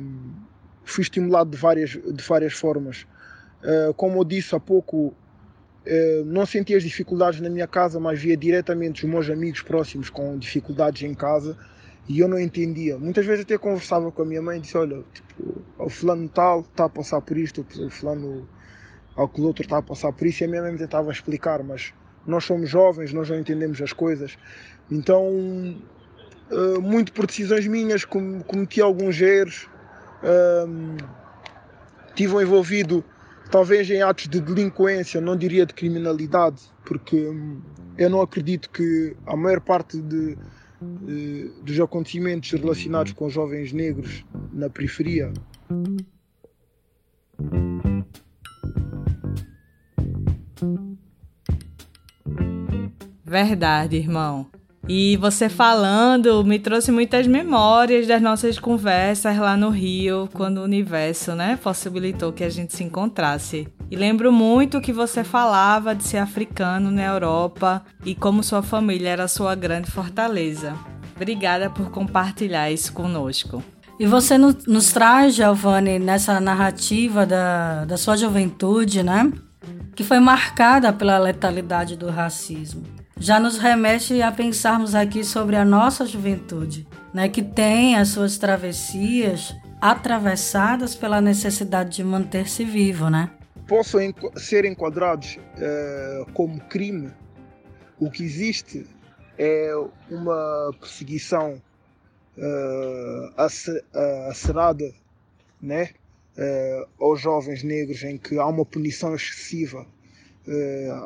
fui 0.85 1.01
estimulado 1.01 1.49
de 1.49 1.57
várias, 1.57 1.89
de 1.89 2.23
várias 2.23 2.53
formas. 2.53 3.07
Uh, 3.63 3.93
como 3.95 4.19
eu 4.19 4.23
disse 4.23 4.55
há 4.55 4.59
pouco, 4.59 5.07
eh, 5.07 5.24
não 6.25 6.45
sentia 6.45 6.77
as 6.77 6.83
dificuldades 6.83 7.39
na 7.39 7.49
minha 7.49 7.67
casa, 7.67 7.99
mas 7.99 8.19
via 8.19 8.35
diretamente 8.35 9.05
os 9.05 9.09
meus 9.09 9.29
amigos 9.29 9.61
próximos 9.61 10.09
com 10.09 10.37
dificuldades 10.37 11.03
em 11.03 11.13
casa 11.13 11.57
e 12.07 12.19
eu 12.19 12.27
não 12.27 12.39
entendia. 12.39 12.97
Muitas 12.97 13.25
vezes 13.25 13.43
até 13.43 13.57
conversava 13.57 14.11
com 14.11 14.21
a 14.21 14.25
minha 14.25 14.41
mãe 14.41 14.57
e 14.57 14.61
disse: 14.61 14.77
Olha, 14.77 15.03
tipo, 15.13 15.61
o 15.77 15.89
fulano 15.89 16.29
tal 16.29 16.61
está 16.61 16.85
a 16.85 16.89
passar 16.89 17.21
por 17.21 17.37
isto, 17.37 17.65
o 17.79 17.89
fulano 17.89 18.47
ao 19.15 19.27
que 19.27 19.41
o 19.41 19.45
outro 19.45 19.63
está 19.63 19.77
a 19.77 19.81
passar 19.81 20.11
por 20.11 20.27
isso, 20.27 20.43
e 20.43 20.45
a 20.45 20.47
minha 20.47 20.61
mãe 20.61 20.71
me 20.73 20.77
tentava 20.77 21.11
explicar, 21.11 21.63
mas 21.63 21.93
nós 22.25 22.43
somos 22.43 22.69
jovens, 22.69 23.13
nós 23.13 23.29
não 23.29 23.39
entendemos 23.39 23.81
as 23.81 23.93
coisas. 23.93 24.37
Então, 24.91 25.77
eh, 26.51 26.79
muito 26.79 27.11
por 27.13 27.25
decisões 27.25 27.65
minhas, 27.65 28.03
cometi 28.03 28.81
alguns 28.81 29.19
erros, 29.21 29.67
um, 30.67 30.97
tive 32.13 32.41
envolvido 32.41 33.03
talvez 33.49 33.89
em 33.89 34.01
atos 34.01 34.27
de 34.27 34.39
delinquência, 34.39 35.21
não 35.21 35.35
diria 35.35 35.65
de 35.65 35.73
criminalidade, 35.73 36.61
porque 36.85 37.15
hum, 37.15 37.61
eu 37.97 38.09
não 38.09 38.21
acredito 38.21 38.69
que 38.69 39.15
a 39.25 39.35
maior 39.35 39.61
parte 39.61 40.01
de, 40.01 40.37
de, 40.81 41.51
dos 41.63 41.79
acontecimentos 41.79 42.51
relacionados 42.51 43.13
com 43.13 43.29
jovens 43.29 43.71
negros 43.71 44.25
na 44.51 44.69
periferia 44.69 45.31
Verdade, 53.23 53.97
irmão. 53.97 54.47
E 54.87 55.17
você 55.17 55.49
falando 55.49 56.45
me 56.45 56.59
trouxe 56.59 56.91
muitas 56.91 57.25
memórias 57.25 58.05
das 58.05 58.21
nossas 58.21 58.59
conversas 58.59 59.35
lá 59.35 59.57
no 59.57 59.69
Rio, 59.71 60.29
quando 60.31 60.59
o 60.59 60.63
universo, 60.63 61.33
né, 61.33 61.57
possibilitou 61.61 62.31
que 62.31 62.43
a 62.43 62.49
gente 62.49 62.75
se 62.75 62.83
encontrasse. 62.83 63.67
E 63.89 63.95
lembro 63.95 64.31
muito 64.31 64.79
que 64.79 64.93
você 64.93 65.23
falava 65.23 65.95
de 65.95 66.03
ser 66.03 66.17
africano 66.17 66.91
na 66.91 67.03
Europa 67.03 67.83
e 68.05 68.13
como 68.13 68.43
sua 68.43 68.61
família 68.61 69.09
era 69.09 69.27
sua 69.27 69.55
grande 69.55 69.89
fortaleza. 69.89 70.75
Obrigada 71.15 71.67
por 71.67 71.89
compartilhar 71.89 72.69
isso 72.69 72.93
conosco. 72.93 73.63
E 73.99 74.05
você 74.05 74.37
nos 74.37 74.91
traz, 74.93 75.33
Giovanni, 75.33 75.97
nessa 75.97 76.39
narrativa 76.39 77.25
da, 77.25 77.85
da 77.85 77.97
sua 77.97 78.17
juventude, 78.17 79.01
né? 79.01 79.31
Que 79.95 80.03
foi 80.03 80.19
marcada 80.19 80.93
pela 80.93 81.17
letalidade 81.17 81.95
do 81.95 82.09
racismo 82.09 82.94
já 83.17 83.39
nos 83.39 83.57
remete 83.57 84.21
a 84.21 84.31
pensarmos 84.31 84.93
aqui 84.93 85.23
sobre 85.23 85.55
a 85.55 85.63
nossa 85.63 86.05
juventude, 86.05 86.87
né, 87.13 87.29
que 87.29 87.41
tem 87.41 87.95
as 87.95 88.09
suas 88.09 88.37
travessias 88.37 89.55
atravessadas 89.81 90.95
pela 90.95 91.21
necessidade 91.21 91.95
de 91.97 92.03
manter-se 92.03 92.63
vivo, 92.63 93.09
né? 93.09 93.31
Possam 93.67 94.01
ser 94.35 94.65
enquadrados 94.65 95.37
é, 95.57 96.25
como 96.33 96.59
crime. 96.65 97.11
O 97.99 98.11
que 98.11 98.23
existe 98.23 98.85
é 99.37 99.71
uma 100.09 100.71
perseguição 100.79 101.61
é, 102.37 103.29
acerada, 104.29 104.93
né, 105.61 105.89
é, 106.37 106.85
aos 106.99 107.21
jovens 107.21 107.63
negros, 107.63 108.03
em 108.03 108.17
que 108.17 108.37
há 108.37 108.45
uma 108.45 108.65
punição 108.65 109.15
excessiva, 109.15 109.85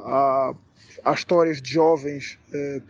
há 0.05 0.53
há 1.03 1.13
histórias 1.13 1.61
de 1.61 1.71
jovens, 1.71 2.37
eh, 2.53 2.81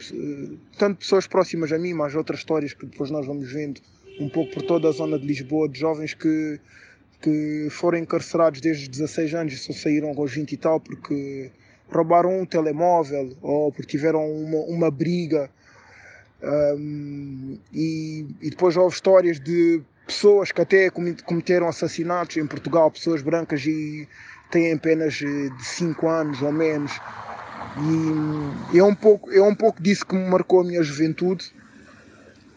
tanto 0.77 0.99
pessoas 0.99 1.27
próximas 1.27 1.71
a 1.71 1.77
mim, 1.77 1.93
mas 1.93 2.15
outras 2.15 2.39
histórias 2.39 2.73
que 2.73 2.85
depois 2.85 3.09
nós 3.09 3.25
vamos 3.25 3.51
vendo 3.51 3.81
um 4.19 4.29
pouco 4.29 4.53
por 4.53 4.63
toda 4.63 4.89
a 4.89 4.91
zona 4.91 5.17
de 5.17 5.25
Lisboa, 5.25 5.69
de 5.69 5.79
jovens 5.79 6.13
que, 6.13 6.59
que 7.21 7.67
foram 7.71 7.97
encarcerados 7.97 8.59
desde 8.61 8.83
os 8.83 8.89
16 8.89 9.33
anos 9.33 9.53
e 9.53 9.57
só 9.57 9.73
saíram 9.73 10.09
aos 10.09 10.33
20 10.33 10.51
e 10.51 10.57
tal 10.57 10.79
porque 10.79 11.51
roubaram 11.91 12.41
um 12.41 12.45
telemóvel 12.45 13.35
ou 13.41 13.71
porque 13.71 13.91
tiveram 13.91 14.29
uma, 14.31 14.59
uma 14.59 14.91
briga. 14.91 15.49
Um, 16.41 17.57
e, 17.73 18.25
e 18.41 18.49
depois 18.49 18.77
houve 18.77 18.95
histórias 18.95 19.39
de 19.39 19.81
pessoas 20.05 20.51
que 20.51 20.61
até 20.61 20.89
cometeram 20.89 21.67
assassinatos 21.67 22.37
em 22.37 22.47
Portugal, 22.47 22.89
pessoas 22.89 23.21
brancas 23.21 23.65
e 23.65 24.07
têm 24.49 24.73
apenas 24.73 25.13
de 25.13 25.51
5 25.59 26.07
anos 26.07 26.41
ou 26.41 26.51
menos. 26.51 26.91
E 28.71 28.77
é 28.77 28.83
um 28.83 28.93
pouco, 28.93 29.31
é 29.31 29.41
um 29.41 29.55
pouco 29.55 29.81
disso 29.81 30.05
que 30.05 30.15
me 30.15 30.27
marcou 30.29 30.61
a 30.61 30.63
minha 30.63 30.83
juventude. 30.83 31.51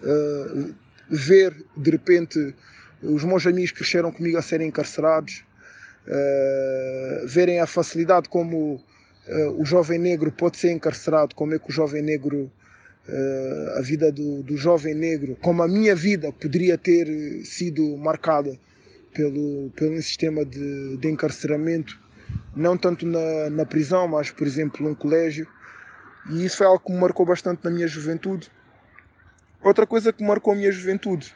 Uh, 0.02 0.75
ver 1.09 1.55
de 1.76 1.91
repente 1.91 2.55
os 3.02 3.23
meus 3.23 3.47
amigos 3.47 3.71
que 3.71 3.79
cresceram 3.79 4.11
comigo 4.11 4.37
a 4.38 4.43
serem 4.43 4.69
encarcerados, 4.69 5.45
uh, 6.07 7.26
verem 7.26 7.61
a 7.61 7.67
facilidade 7.67 8.29
como 8.29 8.75
uh, 8.76 9.61
o 9.61 9.64
jovem 9.64 9.99
negro 9.99 10.33
pode 10.33 10.57
ser 10.57 10.73
encarcerado, 10.73 11.35
como 11.35 11.55
é 11.55 11.59
que 11.59 11.69
o 11.69 11.73
jovem 11.73 12.02
negro, 12.02 12.50
a 13.76 13.81
vida 13.81 14.12
do, 14.12 14.45
do 14.45 14.57
jovem 14.57 14.95
negro, 14.95 15.37
como 15.41 15.61
a 15.61 15.67
minha 15.67 15.95
vida 15.95 16.31
poderia 16.33 16.79
ter 16.79 17.07
sido 17.45 17.97
marcada 17.97 18.57
pelo, 19.12 19.71
pelo 19.75 20.00
sistema 20.00 20.45
de, 20.45 20.97
de 20.99 21.09
encarceramento 21.09 22.00
não 22.54 22.76
tanto 22.76 23.06
na, 23.06 23.50
na 23.50 23.66
prisão, 23.66 24.08
mas 24.08 24.30
por 24.30 24.46
exemplo 24.46 24.86
num 24.86 24.94
colégio. 24.94 25.46
E 26.30 26.44
isso 26.44 26.58
foi 26.58 26.66
algo 26.66 26.80
que 26.80 26.92
me 26.92 26.98
marcou 26.98 27.26
bastante 27.26 27.64
na 27.64 27.70
minha 27.70 27.88
juventude. 27.88 28.50
Outra 29.62 29.86
coisa 29.86 30.12
que 30.12 30.24
marcou 30.24 30.52
a 30.52 30.56
minha 30.56 30.72
juventude, 30.72 31.34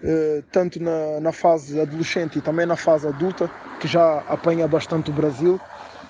uh, 0.00 0.42
tanto 0.52 0.80
na, 0.82 1.20
na 1.20 1.32
fase 1.32 1.80
adolescente 1.80 2.38
e 2.38 2.42
também 2.42 2.66
na 2.66 2.76
fase 2.76 3.06
adulta, 3.06 3.50
que 3.80 3.88
já 3.88 4.18
apanha 4.20 4.66
bastante 4.66 5.10
o 5.10 5.14
Brasil, 5.14 5.60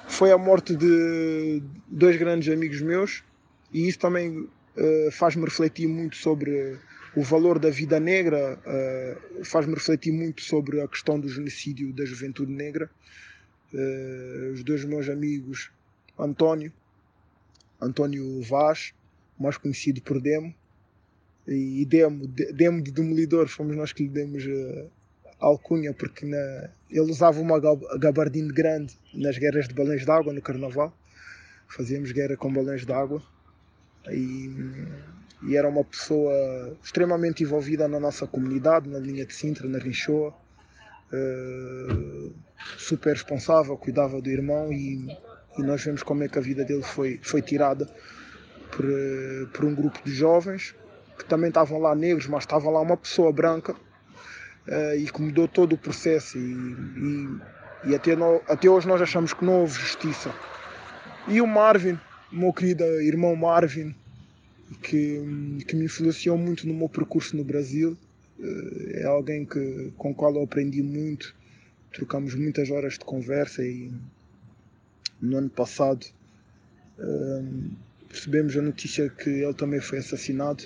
foi 0.07 0.31
a 0.31 0.39
morte 0.39 0.77
de 0.77 1.63
dois 1.89 2.17
grandes 2.17 2.53
amigos 2.53 2.81
meus 2.81 3.25
e 3.73 3.89
isso 3.89 3.99
também 3.99 4.39
uh, 4.39 5.11
faz-me 5.13 5.45
refletir 5.45 5.89
muito 5.89 6.17
sobre 6.17 6.79
o 7.17 7.23
valor 7.23 7.59
da 7.59 7.71
vida 7.71 7.99
negra, 8.01 8.59
uh, 8.59 9.45
faz-me 9.45 9.75
refletir 9.75 10.13
muito 10.13 10.43
sobre 10.43 10.81
a 10.81 10.89
questão 10.89 11.19
do 11.19 11.29
genocídio 11.29 11.93
da 11.93 12.05
juventude 12.05 12.53
negra. 12.53 12.91
Uh, 13.75 14.53
os 14.53 14.63
dois 14.63 14.85
meus 14.85 15.09
amigos, 15.09 15.71
António, 16.19 16.73
António 17.81 18.41
Vaz, 18.43 18.95
mais 19.39 19.57
conhecido 19.57 20.01
por 20.01 20.21
Demo, 20.21 20.55
e 21.47 21.85
Demo, 21.85 22.27
Demo 22.27 22.81
de 22.81 22.91
Demolidor, 22.91 23.49
fomos 23.49 23.77
nós 23.77 23.93
que 23.93 24.05
lhe 24.05 24.09
demos 24.09 24.45
alcunha, 25.39 25.93
porque 25.93 26.25
na, 26.25 26.71
ele 26.91 27.11
usava 27.11 27.41
uma 27.41 27.61
gabardine 27.99 28.53
grande 28.53 28.95
nas 29.13 29.37
guerras 29.37 29.69
de 29.69 29.75
balões 29.75 30.05
d'água 30.05 30.33
no 30.33 30.41
Carnaval. 30.41 30.97
Fazíamos 31.69 32.13
guerra 32.13 32.37
com 32.37 32.53
balões 32.53 32.85
d'água. 32.85 33.23
E, 34.11 34.51
e, 35.43 35.57
era 35.57 35.69
uma 35.69 35.85
pessoa 35.85 36.77
extremamente 36.83 37.43
envolvida 37.43 37.89
na 37.89 37.99
nossa 37.99 38.27
comunidade, 38.27 38.89
na 38.89 38.99
linha 38.99 39.25
de 39.27 39.35
Sintra, 39.35 39.69
na 39.69 39.79
Rinchoa. 39.79 40.35
Uh, 41.15 42.35
super 42.79 43.13
responsável, 43.13 43.77
cuidava 43.77 44.21
do 44.21 44.31
irmão 44.31 44.73
e, 44.73 45.07
e, 45.59 45.63
nós 45.63 45.85
vemos 45.85 46.03
como 46.03 46.25
é 46.25 46.29
que 46.29 46.39
a 46.39 46.43
vida 46.43 46.65
dele 46.65 46.83
foi, 46.83 47.21
foi 47.23 47.43
tirada 47.43 47.89
por, 48.71 48.85
por 49.53 49.65
um 49.65 49.75
grupo 49.75 50.01
de 50.05 50.13
jovens 50.13 50.75
que 51.19 51.25
também 51.25 51.49
estavam 51.49 51.79
lá 51.79 51.95
negros, 51.95 52.27
mas 52.27 52.43
estava 52.43 52.71
lá 52.71 52.81
uma 52.81 52.97
pessoa 52.97 53.33
branca 53.33 53.73
uh, 53.73 54.97
e 54.97 55.11
que 55.11 55.23
mudou 55.23 55.47
todo 55.47 55.75
o 55.75 55.79
processo 55.79 56.39
e, 56.39 56.41
e, 57.87 57.91
e 57.91 57.95
até, 57.95 58.17
no, 58.17 58.41
até 58.49 58.69
hoje 58.69 58.89
nós 58.89 59.01
achamos 59.01 59.33
que 59.33 59.45
não 59.45 59.61
houve 59.61 59.79
justiça. 59.81 60.35
E 61.29 61.41
o 61.41 61.47
Marvin, 61.47 61.99
meu 62.33 62.53
querido 62.53 62.85
irmão 63.03 63.35
Marvin, 63.37 63.95
que, 64.83 65.65
que 65.67 65.77
me 65.77 65.85
influenciou 65.85 66.37
muito 66.37 66.67
no 66.67 66.75
meu 66.75 66.89
percurso 66.89 67.37
no 67.37 67.45
Brasil, 67.45 67.97
é 68.95 69.05
alguém 69.05 69.45
que, 69.45 69.93
com 69.97 70.11
o 70.11 70.15
qual 70.15 70.35
eu 70.35 70.43
aprendi 70.43 70.83
muito, 70.83 71.35
trocamos 71.93 72.35
muitas 72.35 72.71
horas 72.71 72.95
de 72.95 73.01
conversa 73.01 73.63
e 73.63 73.93
no 75.21 75.39
ano 75.39 75.51
passado 75.51 76.05
uh, 76.99 77.71
recebemos 78.11 78.57
a 78.57 78.63
notícia 78.63 79.09
que 79.09 79.31
ele 79.31 79.55
também 79.55 79.81
foi 79.81 79.99
assassinado 79.99 80.65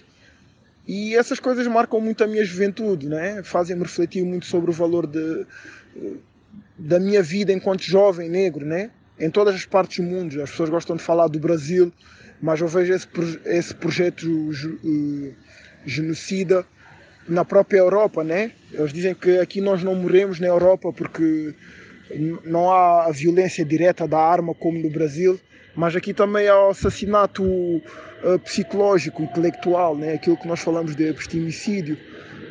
e 0.89 1.15
essas 1.15 1.39
coisas 1.39 1.67
marcam 1.67 2.01
muito 2.01 2.25
a 2.25 2.27
minha 2.27 2.43
juventude, 2.43 3.07
né? 3.07 3.43
fazem-me 3.43 3.83
refletir 3.83 4.25
muito 4.25 4.47
sobre 4.47 4.71
o 4.71 4.73
valor 4.73 5.07
de, 5.07 5.45
da 6.79 6.99
minha 6.99 7.23
vida 7.23 7.53
enquanto 7.53 7.83
jovem 7.83 8.31
negro, 8.31 8.65
né? 8.65 8.91
em 9.21 9.29
todas 9.29 9.55
as 9.55 9.67
partes 9.67 9.99
do 9.99 10.11
mundo. 10.11 10.43
As 10.43 10.49
pessoas 10.51 10.71
gostam 10.71 10.97
de 10.97 11.03
falar 11.03 11.29
do 11.29 11.39
Brasil, 11.39 11.93
mas 12.41 12.63
eu 12.63 12.69
vejo 12.69 12.95
esse, 12.95 13.07
esse 13.45 13.75
projeto 13.75 14.25
uh, 14.25 15.35
genocida 15.85 16.65
na 17.29 17.45
própria 17.45 17.79
Europa. 17.79 18.25
Né? 18.25 18.53
Eles 18.73 18.93
dizem 18.93 19.15
que 19.15 19.39
aqui 19.39 19.61
nós 19.61 19.83
não 19.83 19.95
morremos 19.95 20.41
na 20.41 20.47
Europa 20.47 20.93
porque 20.93 21.55
não 22.45 22.71
há 22.71 23.07
a 23.07 23.13
violência 23.13 23.65
direta 23.65 24.09
da 24.09 24.19
arma 24.19 24.55
como 24.55 24.79
no 24.79 24.91
Brasil, 24.91 25.39
mas 25.75 25.95
aqui 25.95 26.15
também 26.15 26.49
há 26.49 26.67
o 26.67 26.71
assassinato 26.71 27.45
uh, 27.45 28.39
psicológico, 28.45 29.23
intelectual, 29.23 29.97
né? 29.97 30.15
aquilo 30.15 30.37
que 30.37 30.49
nós 30.49 30.61
falamos 30.61 30.97
de 30.97 31.09
epistemicídio. 31.09 31.97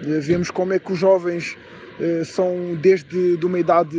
Uh, 0.03 0.22
vemos 0.22 0.51
como 0.51 0.74
é 0.74 0.79
que 0.79 0.91
os 0.91 1.00
jovens 1.00 1.58
uh, 1.99 2.23
são, 2.23 2.75
desde 2.75 3.38
de 3.38 3.45
uma 3.45 3.60
idade 3.60 3.97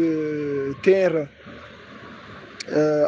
terra, 0.83 1.29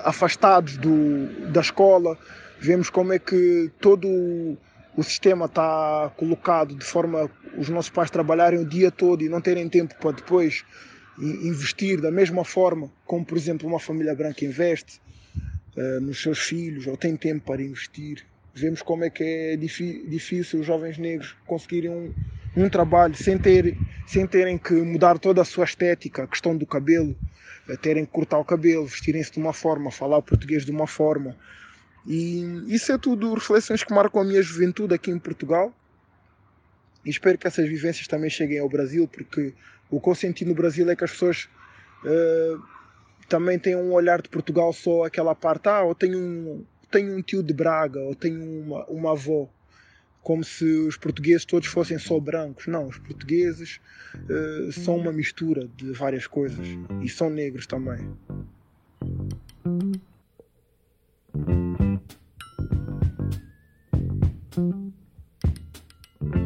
afastados 0.04 0.78
do, 0.78 1.26
da 1.52 1.60
escola. 1.60 2.16
Vemos 2.58 2.88
como 2.88 3.12
é 3.12 3.18
que 3.18 3.70
todo 3.78 4.56
o, 4.96 5.02
sistema 5.02 5.46
está 5.46 6.12
colocado 6.16 6.74
de 6.74 6.84
forma 6.84 7.30
os 7.56 7.68
nossos 7.68 7.90
pais 7.90 8.10
trabalharem 8.10 8.60
o 8.60 8.64
dia 8.64 8.90
todo 8.90 9.22
e 9.22 9.28
não 9.28 9.40
terem 9.40 9.68
tempo 9.68 9.94
para 10.00 10.12
depois 10.12 10.64
investir 11.18 12.00
da 12.00 12.10
mesma 12.10 12.44
forma 12.44 12.90
como, 13.04 13.24
por 13.24 13.36
exemplo, 13.36 13.68
uma 13.68 13.78
família 13.78 14.14
branca 14.14 14.44
investe 14.44 15.00
uh, 15.76 16.00
nos 16.00 16.20
seus 16.22 16.38
filhos 16.38 16.86
ou 16.86 16.96
tem 16.96 17.16
tempo 17.16 17.44
para 17.46 17.62
investir. 17.62 18.24
Vemos 18.54 18.82
como 18.82 19.04
é 19.04 19.10
que 19.10 19.22
é 19.22 19.56
difícil 19.56 20.60
os 20.60 20.66
jovens 20.66 20.98
negros 20.98 21.36
conseguirem 21.46 21.90
um, 21.90 22.14
um 22.56 22.68
trabalho 22.68 23.14
sem, 23.14 23.38
ter, 23.38 23.76
sem 24.06 24.26
terem 24.26 24.58
que 24.58 24.74
mudar 24.74 25.18
toda 25.18 25.42
a 25.42 25.44
sua 25.44 25.64
estética, 25.64 26.24
a 26.24 26.26
questão 26.26 26.56
do 26.56 26.66
cabelo, 26.66 27.16
uh, 27.68 27.76
terem 27.76 28.04
que 28.04 28.12
cortar 28.12 28.38
o 28.38 28.44
cabelo, 28.44 28.86
vestirem-se 28.86 29.32
de 29.32 29.38
uma 29.38 29.52
forma, 29.52 29.90
falar 29.90 30.22
português 30.22 30.64
de 30.64 30.70
uma 30.70 30.86
forma. 30.86 31.36
E 32.06 32.64
isso 32.68 32.92
é 32.92 32.98
tudo 32.98 33.34
reflexões 33.34 33.84
que 33.84 33.92
marcam 33.92 34.22
a 34.22 34.24
minha 34.24 34.42
juventude 34.42 34.94
aqui 34.94 35.10
em 35.10 35.18
Portugal. 35.18 35.74
E 37.04 37.10
espero 37.10 37.38
que 37.38 37.46
essas 37.46 37.68
vivências 37.68 38.06
também 38.06 38.30
cheguem 38.30 38.58
ao 38.58 38.68
Brasil, 38.68 39.08
porque 39.08 39.54
o 39.90 40.00
que 40.00 40.08
eu 40.08 40.14
senti 40.14 40.44
no 40.44 40.54
Brasil 40.54 40.88
é 40.90 40.96
que 40.96 41.04
as 41.04 41.10
pessoas 41.10 41.48
uh, 42.04 42.62
também 43.28 43.58
têm 43.58 43.76
um 43.76 43.92
olhar 43.92 44.20
de 44.20 44.28
Portugal 44.28 44.72
só 44.72 45.04
aquela 45.04 45.34
parte, 45.34 45.68
ah, 45.68 45.82
ou 45.82 45.94
tenho 45.94 46.18
um, 46.18 46.64
tenho 46.90 47.16
um 47.16 47.22
tio 47.22 47.42
de 47.42 47.54
Braga, 47.54 48.00
ou 48.00 48.14
tenho 48.14 48.42
uma, 48.62 48.84
uma 48.86 49.12
avó. 49.12 49.48
Como 50.22 50.44
se 50.44 50.64
os 50.64 50.98
portugueses 50.98 51.46
todos 51.46 51.66
fossem 51.66 51.98
só 51.98 52.20
brancos. 52.20 52.66
Não, 52.66 52.88
os 52.88 52.98
portugueses 52.98 53.80
uh, 54.14 54.70
são 54.70 54.96
uma 54.98 55.10
mistura 55.10 55.66
de 55.76 55.92
várias 55.92 56.26
coisas. 56.26 56.66
E 57.00 57.08
são 57.08 57.30
negros 57.30 57.66
também. 57.66 58.14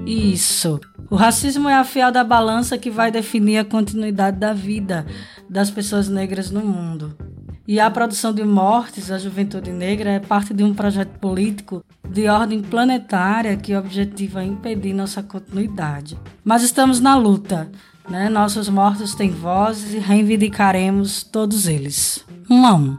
Isso. 0.07 0.81
O 1.11 1.17
racismo 1.17 1.69
é 1.69 1.75
a 1.75 1.85
fiel 1.85 2.13
da 2.13 2.23
balança 2.23 2.77
que 2.77 2.91
vai 2.91 3.11
definir 3.11 3.59
a 3.59 3.65
continuidade 3.65 4.39
da 4.39 4.53
vida 4.53 5.07
das 5.49 5.71
pessoas 5.71 6.09
negras 6.09 6.51
no 6.51 6.61
mundo. 6.61 7.17
E 7.67 7.81
a 7.81 7.91
produção 7.91 8.33
de 8.33 8.45
mortes 8.45 9.09
da 9.09 9.17
juventude 9.17 9.73
negra 9.73 10.11
é 10.11 10.21
parte 10.21 10.53
de 10.53 10.63
um 10.63 10.75
projeto 10.75 11.19
político 11.19 11.83
de 12.07 12.29
ordem 12.29 12.61
planetária 12.61 13.57
que 13.57 13.75
objetiva 13.75 14.45
impedir 14.45 14.93
nossa 14.93 15.23
continuidade. 15.23 16.19
Mas 16.45 16.63
estamos 16.63 17.01
na 17.01 17.17
luta. 17.17 17.71
Né? 18.09 18.29
Nossos 18.29 18.69
mortos 18.69 19.15
têm 19.15 19.31
vozes 19.31 19.95
e 19.95 19.99
reivindicaremos 19.99 21.23
todos 21.23 21.67
eles. 21.67 22.23
Um 22.51 22.67
a 22.67 22.75
um. 22.75 22.99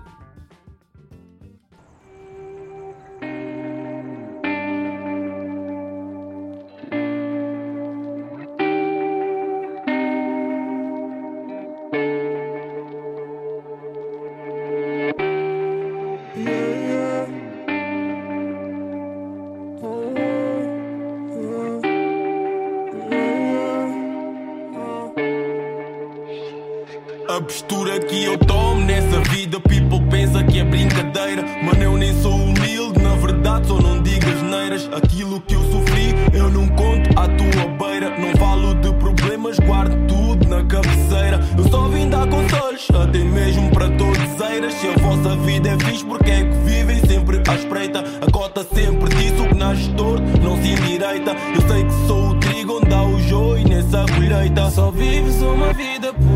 a 27.35 27.41
postura 27.41 27.99
que 27.99 28.23
eu 28.23 28.37
tomo 28.37 28.79
nessa 28.85 29.19
vida. 29.29 29.59
People 29.59 30.01
pensa 30.09 30.41
que 30.43 30.59
é 30.59 30.63
brincadeira, 30.63 31.43
mas 31.63 31.81
eu 31.81 31.97
nem 31.97 32.13
sou 32.21 32.33
humilde. 32.33 33.01
Na 33.01 33.15
verdade, 33.15 33.67
só 33.67 33.77
não 33.77 34.01
digas 34.01 34.41
neiras. 34.41 34.89
Aquilo 34.93 35.41
que 35.41 35.53
eu 35.53 35.61
sofri, 35.69 36.15
eu 36.33 36.49
não 36.49 36.67
conto 36.69 37.09
à 37.19 37.27
tua 37.27 37.67
beira. 37.77 38.17
Não 38.17 38.33
falo 38.37 38.73
de 38.75 38.93
problemas, 38.93 39.59
guardo 39.59 39.95
tudo 40.07 40.47
na 40.47 40.63
cabeceira. 40.63 41.41
Eu 41.57 41.69
só 41.69 41.89
vim 41.89 42.07
dar 42.07 42.25
conselhos, 42.27 42.87
até 42.91 43.19
mesmo 43.19 43.69
para 43.71 43.89
todos 43.89 44.17
eiras. 44.49 44.73
Se 44.75 44.87
a 44.87 44.93
vossa 44.93 45.35
vida 45.35 45.69
é 45.69 45.79
fixe, 45.79 46.05
porque 46.05 46.31
é 46.31 46.43
que 46.45 46.57
vivem 46.59 46.99
sempre 47.05 47.41
à 47.49 47.55
espreita? 47.55 48.03
A 48.25 48.31
cota 48.31 48.65
sempre 48.73 49.13
diz 49.13 49.37
o 49.41 49.47
que 49.49 49.55
nasce 49.55 49.89
torto, 49.95 50.23
não 50.41 50.55
se 50.61 50.69
endireita. 50.69 51.35
Eu 51.53 51.67
sei 51.67 51.83
que 51.83 52.07
sou 52.07 52.29
o 52.29 52.35
trigo 52.35 52.79
onde 52.81 52.93
há 52.93 53.03
o 53.03 53.19
joio 53.19 53.67
nessa 53.67 54.05
colheita. 54.13 54.69
Só 54.69 54.89
vives 54.89 55.41
uma 55.41 55.73
vida. 55.73 55.94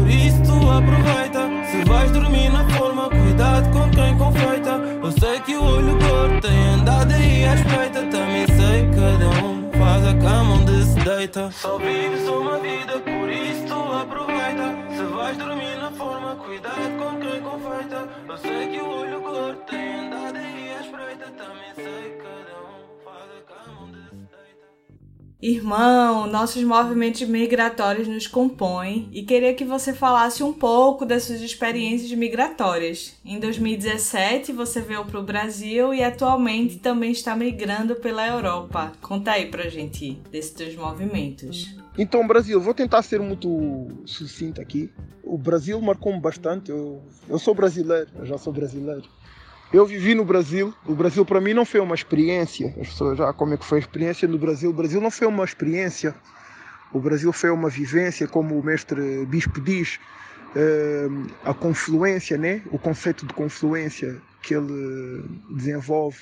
Isso 0.10 0.52
aproveita. 0.70 1.50
Se 1.70 1.84
vais 1.88 2.12
dormir 2.12 2.50
na 2.50 2.68
forma, 2.70 3.10
cuidado 3.10 3.70
com 3.72 3.90
quem 3.92 4.18
confeita. 4.18 4.72
Eu 5.04 5.12
sei 5.12 5.40
que 5.42 5.56
o 5.56 5.64
olho 5.64 5.98
gordo 6.00 6.42
tem 6.42 6.68
andado 6.70 7.14
aí 7.14 7.46
à 7.46 7.54
espreita. 7.54 8.02
Também 8.08 8.48
sei 8.48 8.90
que 8.90 8.96
cada 8.96 9.30
um 9.46 9.70
faz 9.78 10.08
a 10.08 10.14
cama 10.16 10.56
onde 10.56 10.84
se 10.84 11.00
deita. 11.00 11.52
Só 11.52 11.78
vives 11.78 12.28
uma 12.28 12.58
vida. 12.60 13.09
Irmão, 25.42 26.28
nossos 26.28 26.62
movimentos 26.66 27.22
migratórios 27.22 28.10
nos 28.10 28.28
compõem 28.28 29.08
e 29.14 29.24
queria 29.24 29.54
que 29.54 29.64
você 29.64 29.94
falasse 29.94 30.44
um 30.44 30.52
pouco 30.52 31.06
das 31.06 31.24
suas 31.24 31.40
experiências 31.40 32.12
migratórias. 32.12 33.14
Em 33.24 33.40
2017 33.40 34.52
você 34.52 34.82
veio 34.82 35.06
para 35.06 35.18
o 35.18 35.24
Brasil 35.24 35.94
e 35.94 36.04
atualmente 36.04 36.80
também 36.80 37.12
está 37.12 37.38
migrando 37.38 37.96
pela 37.96 38.28
Europa. 38.28 38.92
Conta 39.02 39.32
aí 39.32 39.46
pra 39.46 39.70
gente 39.70 40.22
desses 40.30 40.52
teus 40.52 40.76
movimentos. 40.76 41.74
Então, 41.98 42.28
Brasil, 42.28 42.60
vou 42.60 42.74
tentar 42.74 43.02
ser 43.02 43.22
muito 43.22 43.88
sucinto 44.06 44.60
aqui. 44.60 44.92
O 45.24 45.38
Brasil 45.38 45.80
marcou-me 45.80 46.20
bastante. 46.20 46.70
Eu, 46.70 47.02
eu 47.30 47.40
sou 47.40 47.56
brasileiro, 47.56 48.10
eu 48.18 48.26
já 48.26 48.38
sou 48.38 48.52
brasileiro. 48.52 49.04
Eu 49.72 49.86
vivi 49.86 50.16
no 50.16 50.26
Brasil. 50.26 50.74
O 50.84 50.96
Brasil 50.96 51.24
para 51.24 51.40
mim 51.40 51.54
não 51.54 51.64
foi 51.64 51.80
uma 51.80 51.94
experiência. 51.94 52.74
As 52.82 52.90
pessoas 52.90 53.18
já 53.20 53.32
como 53.32 53.54
é 53.54 53.58
que 53.58 53.66
foi 53.66 53.78
a 53.78 53.82
experiência 53.82 54.28
no 54.28 54.38
Brasil. 54.40 54.72
O 54.72 54.74
Brasil 54.74 55.00
não 55.00 55.12
foi 55.12 55.28
uma 55.28 55.46
experiência. 55.46 56.16
O 56.92 57.00
Brasil 57.00 57.32
foi 57.32 57.52
uma 57.52 57.70
vivência, 57.70 58.28
como 58.28 58.60
o 58.60 58.66
mestre 58.66 59.24
Bispo 59.28 59.62
diz, 59.62 60.00
eh, 60.56 61.08
a 61.44 61.54
confluência, 61.54 62.36
né? 62.36 62.64
O 62.72 62.80
conceito 62.80 63.28
de 63.28 63.34
confluência 63.36 64.20
que 64.42 64.56
ele 64.56 65.24
desenvolve 65.52 66.18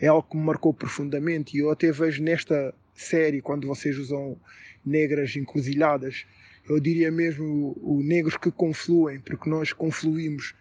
é 0.00 0.06
algo 0.06 0.28
que 0.30 0.36
me 0.36 0.44
marcou 0.44 0.72
profundamente 0.72 1.56
e 1.56 1.60
eu 1.60 1.70
até 1.70 1.90
vejo 1.90 2.22
nesta 2.22 2.72
série 2.94 3.42
quando 3.42 3.66
vocês 3.66 3.98
usam 3.98 4.36
negras 4.84 5.34
encruzilhadas, 5.34 6.24
eu 6.68 6.78
diria 6.78 7.10
mesmo 7.10 7.76
o 7.80 8.00
negros 8.02 8.36
que 8.36 8.50
confluem, 8.50 9.18
porque 9.20 9.50
nós 9.50 9.72
confluímos 9.72 10.54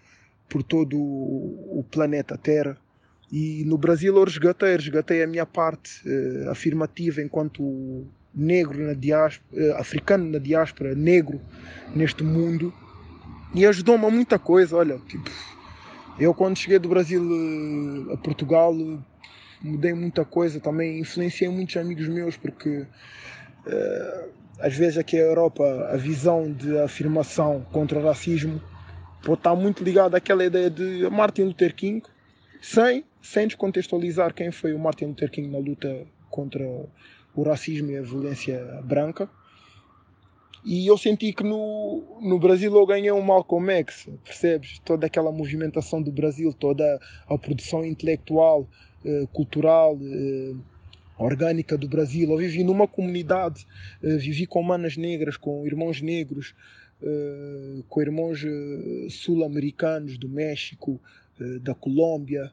por 0.52 0.62
todo 0.62 0.98
o 0.98 1.84
planeta 1.90 2.38
Terra. 2.38 2.78
E 3.32 3.64
no 3.66 3.78
Brasil 3.78 4.14
eu 4.14 4.24
resgatei, 4.26 4.76
resgatei 4.76 5.24
a 5.24 5.28
minha 5.28 5.46
parte 5.46 6.02
eh, 6.06 6.50
afirmativa 6.50 7.22
enquanto 7.22 8.06
negro 8.36 8.86
na 8.86 8.94
diáspora, 8.94 9.64
eh, 9.64 9.72
africano 9.80 10.30
na 10.30 10.40
diáspora, 10.40 10.94
negro 10.94 11.40
neste 11.96 12.22
mundo. 12.22 12.74
E 13.56 13.66
ajudou-me 13.66 14.06
a 14.06 14.10
muita 14.10 14.38
coisa, 14.38 14.76
olha, 14.76 15.00
tipo, 15.08 15.32
eu 16.20 16.34
quando 16.34 16.58
cheguei 16.58 16.80
do 16.80 16.90
Brasil 16.90 17.24
eh, 17.24 18.14
a 18.14 18.18
Portugal 18.18 18.76
mudei 19.62 19.94
muita 19.94 20.26
coisa 20.26 20.60
também, 20.60 21.00
influenciei 21.00 21.50
muitos 21.50 21.78
amigos 21.78 22.10
meus 22.10 22.36
porque 22.36 22.86
às 24.60 24.76
vezes 24.76 24.98
aqui 24.98 25.18
na 25.18 25.22
Europa 25.22 25.64
a 25.94 25.98
visão 25.98 26.52
de 26.52 26.80
afirmação 26.80 27.64
contra 27.72 28.00
o 28.00 28.04
racismo 28.04 28.60
pode 29.24 29.40
estar 29.40 29.56
muito 29.56 29.84
ligado 29.84 30.16
àquela 30.16 30.46
ideia 30.46 30.70
de 30.70 31.10
Martin 31.10 31.44
Luther 31.44 31.76
King, 31.76 32.04
sem, 32.62 33.04
sem 33.22 33.48
descontextualizar 33.48 34.34
quem 34.34 34.52
foi 34.52 34.74
o 34.74 34.80
Martin 34.80 35.06
Luther 35.06 35.30
King 35.30 35.48
na 35.48 35.60
luta 35.60 36.06
contra 36.30 36.64
o 37.36 37.44
racismo 37.44 37.92
e 37.92 37.98
a 37.98 38.02
violência 38.02 38.82
branca. 38.84 39.30
E 40.64 40.86
eu 40.86 40.96
senti 40.96 41.34
que 41.34 41.44
no, 41.44 42.04
no 42.22 42.38
Brasil 42.38 42.76
eu 42.76 42.86
ganhei 42.86 43.12
um 43.12 43.22
Malcolm 43.22 43.72
X, 43.72 44.08
percebes? 44.24 44.80
Toda 44.86 45.08
aquela 45.08 45.32
movimentação 45.32 46.02
do 46.02 46.12
Brasil, 46.12 46.54
toda 46.54 47.00
a 47.28 47.38
produção 47.38 47.84
intelectual, 47.84 48.68
eh, 49.04 49.26
cultural, 49.34 49.98
eh, 50.00 50.54
orgânica 51.18 51.76
do 51.76 51.88
Brasil. 51.88 52.30
Eu 52.30 52.38
vivi 52.38 52.64
numa 52.64 52.88
comunidade, 52.88 53.66
eh, 54.04 54.18
vivi 54.18 54.46
com 54.46 54.62
manas 54.62 54.96
negras, 54.98 55.36
com 55.36 55.66
irmãos 55.66 56.00
negros, 56.00 56.54
eh, 57.04 57.82
com 57.90 58.02
irmãos 58.02 58.44
eh, 58.46 59.08
sul-americanos 59.10 60.20
do 60.20 60.30
México, 60.30 61.00
eh, 61.40 61.60
da 61.60 61.74
Colômbia. 61.74 62.52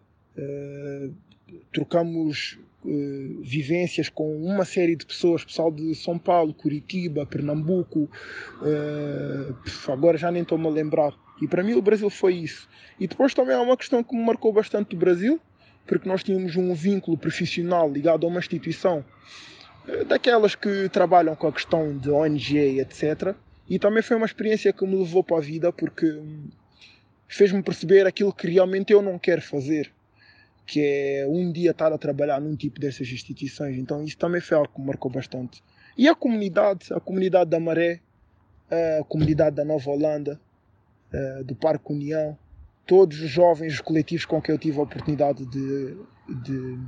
trocamos 1.73 2.57
vivências 3.43 4.09
com 4.09 4.37
uma 4.37 4.65
série 4.65 4.95
de 4.95 5.05
pessoas, 5.05 5.43
pessoal 5.43 5.73
de 5.73 5.93
São 5.97 6.17
Paulo, 6.17 6.55
Curitiba, 6.55 7.27
Pernambuco, 7.27 8.09
agora 9.89 10.17
já 10.17 10.31
nem 10.31 10.43
estou-me 10.43 10.69
a 10.69 10.71
lembrar. 10.71 11.13
E 11.43 11.49
para 11.49 11.65
mim 11.65 11.73
o 11.73 11.83
Brasil 11.83 12.09
foi 12.09 12.35
isso. 12.35 12.69
E 13.01 13.09
depois 13.09 13.35
também 13.35 13.57
há 13.57 13.61
uma 13.61 13.77
questão 13.77 14.05
que 14.05 14.15
me 14.15 14.25
marcou 14.25 14.53
bastante 14.53 14.91
do 14.91 14.97
Brasil, 14.97 15.41
porque 15.89 16.09
nós 16.09 16.23
tínhamos 16.23 16.55
um 16.55 16.73
vínculo 16.73 17.19
profissional 17.19 17.91
ligado 17.91 18.25
a 18.25 18.29
uma 18.29 18.39
instituição 18.39 19.05
daquelas 20.07 20.55
que 20.55 20.89
trabalham 20.89 21.35
com 21.35 21.49
a 21.49 21.53
questão 21.53 21.99
de 21.99 22.11
ONG, 22.11 22.79
etc. 22.79 23.35
E 23.69 23.79
também 23.79 24.03
foi 24.03 24.17
uma 24.17 24.27
experiência 24.27 24.73
que 24.73 24.87
me 24.87 24.97
levou 24.97 25.23
para 25.23 25.39
a 25.39 25.41
vida 25.41 25.73
porque 25.73 26.21
fez-me 27.27 27.63
perceber 27.63 28.07
aquilo 28.07 28.33
que 28.33 28.49
realmente 28.49 28.93
eu 28.93 29.03
não 29.03 29.19
quero 29.19 29.43
fazer, 29.43 29.93
que 30.67 30.81
é 30.81 31.27
um 31.29 31.53
dia 31.53 31.73
estar 31.73 31.93
a 31.93 31.99
trabalhar 31.99 32.41
num 32.41 32.57
tipo 32.57 32.81
dessas 32.81 33.09
instituições. 33.09 33.77
Então 33.77 34.03
isso 34.03 34.17
também 34.17 34.41
foi 34.41 34.57
algo 34.57 34.73
que 34.73 34.81
me 34.81 34.87
marcou 34.87 35.11
bastante. 35.11 35.63
E 35.97 36.09
a 36.09 36.15
comunidade, 36.15 36.93
a 36.93 37.01
comunidade 37.01 37.51
da 37.51 37.61
Maré, 37.61 38.01
a 39.01 39.05
comunidade 39.05 39.57
da 39.57 39.65
Nova 39.65 39.91
Holanda, 39.91 40.41
eh, 41.13 41.43
do 41.43 41.55
Parque 41.55 41.93
União, 41.93 42.39
todos 42.87 43.21
os 43.21 43.31
jovens 43.31 43.75
os 43.75 43.81
coletivos 43.81 44.25
com 44.25 44.41
quem 44.41 44.55
eu 44.55 44.59
tive 44.59 44.79
a 44.79 44.83
oportunidade 44.83 45.45
de, 45.47 45.97
de, 46.29 46.79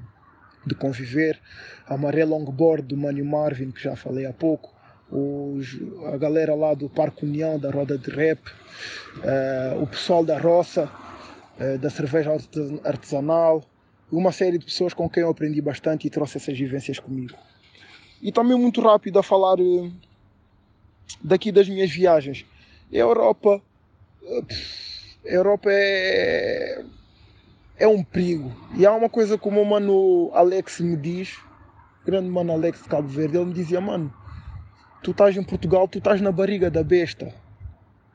de 0.66 0.74
conviver, 0.74 1.40
a 1.86 1.96
Maré 1.96 2.24
Longboard 2.24 2.86
do 2.86 2.96
Mânio 2.96 3.24
Marvin, 3.24 3.70
que 3.70 3.82
já 3.82 3.96
falei 3.96 4.26
há 4.26 4.32
pouco, 4.32 4.74
os, 5.10 5.78
a 6.12 6.16
galera 6.16 6.54
lá 6.54 6.74
do 6.74 6.88
Parque 6.88 7.24
União, 7.24 7.58
da 7.58 7.70
Roda 7.70 7.98
de 7.98 8.10
Rap, 8.10 8.40
uh, 9.18 9.82
o 9.82 9.86
pessoal 9.86 10.24
da 10.24 10.38
roça, 10.38 10.90
uh, 11.58 11.78
da 11.78 11.90
cerveja 11.90 12.30
artesanal, 12.84 13.64
uma 14.10 14.32
série 14.32 14.58
de 14.58 14.64
pessoas 14.64 14.94
com 14.94 15.08
quem 15.08 15.22
eu 15.22 15.30
aprendi 15.30 15.60
bastante 15.60 16.06
e 16.06 16.10
trouxe 16.10 16.36
essas 16.36 16.56
vivências 16.56 16.98
comigo. 16.98 17.36
E 18.22 18.30
também 18.30 18.56
muito 18.56 18.80
rápido 18.80 19.18
a 19.18 19.22
falar 19.22 19.58
uh, 19.58 19.92
daqui 21.22 21.50
das 21.50 21.68
minhas 21.68 21.90
viagens. 21.90 22.44
Europa, 22.92 23.60
Europa 25.24 25.70
é, 25.72 26.84
é 27.78 27.88
um 27.88 28.02
perigo. 28.02 28.52
E 28.76 28.84
há 28.84 28.92
uma 28.92 29.08
coisa 29.08 29.38
como 29.38 29.60
o 29.60 29.66
mano 29.66 30.30
Alex 30.34 30.80
me 30.80 30.96
diz, 30.96 31.38
grande 32.04 32.28
mano 32.28 32.52
Alex 32.52 32.82
de 32.82 32.88
Cabo 32.88 33.08
Verde, 33.08 33.36
ele 33.36 33.46
me 33.46 33.54
dizia, 33.54 33.80
mano, 33.80 34.12
Tu 35.02 35.12
estás 35.12 35.36
em 35.36 35.42
Portugal, 35.42 35.88
tu 35.88 35.98
estás 35.98 36.20
na 36.20 36.30
barriga 36.30 36.70
da 36.70 36.82
besta. 36.82 37.32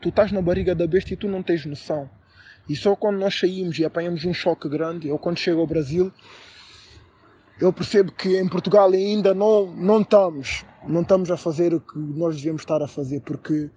Tu 0.01 0.09
estás 0.09 0.31
na 0.31 0.41
barriga 0.41 0.75
da 0.75 0.85
besta 0.85 1.13
e 1.13 1.17
tu 1.17 1.27
não 1.27 1.41
tens 1.41 1.65
noção. 1.65 2.09
E 2.69 2.75
só 2.75 2.95
quando 2.95 3.17
nós 3.17 3.37
saímos 3.39 3.77
e 3.79 3.85
apanhamos 3.85 4.23
um 4.25 4.33
choque 4.33 4.69
grande, 4.69 5.09
ou 5.09 5.17
quando 5.17 5.39
chego 5.39 5.61
ao 5.61 5.67
Brasil, 5.67 6.11
eu 7.59 7.71
percebo 7.71 8.11
que 8.11 8.37
em 8.37 8.47
Portugal 8.47 8.91
ainda 8.91 9.33
não, 9.33 9.67
não 9.67 10.01
estamos, 10.01 10.65
não 10.87 11.01
estamos 11.01 11.31
a 11.31 11.37
fazer 11.37 11.73
o 11.73 11.79
que 11.79 11.97
nós 11.97 12.35
devemos 12.35 12.61
estar 12.61 12.81
a 12.81 12.87
fazer, 12.87 13.21
porque 13.21 13.69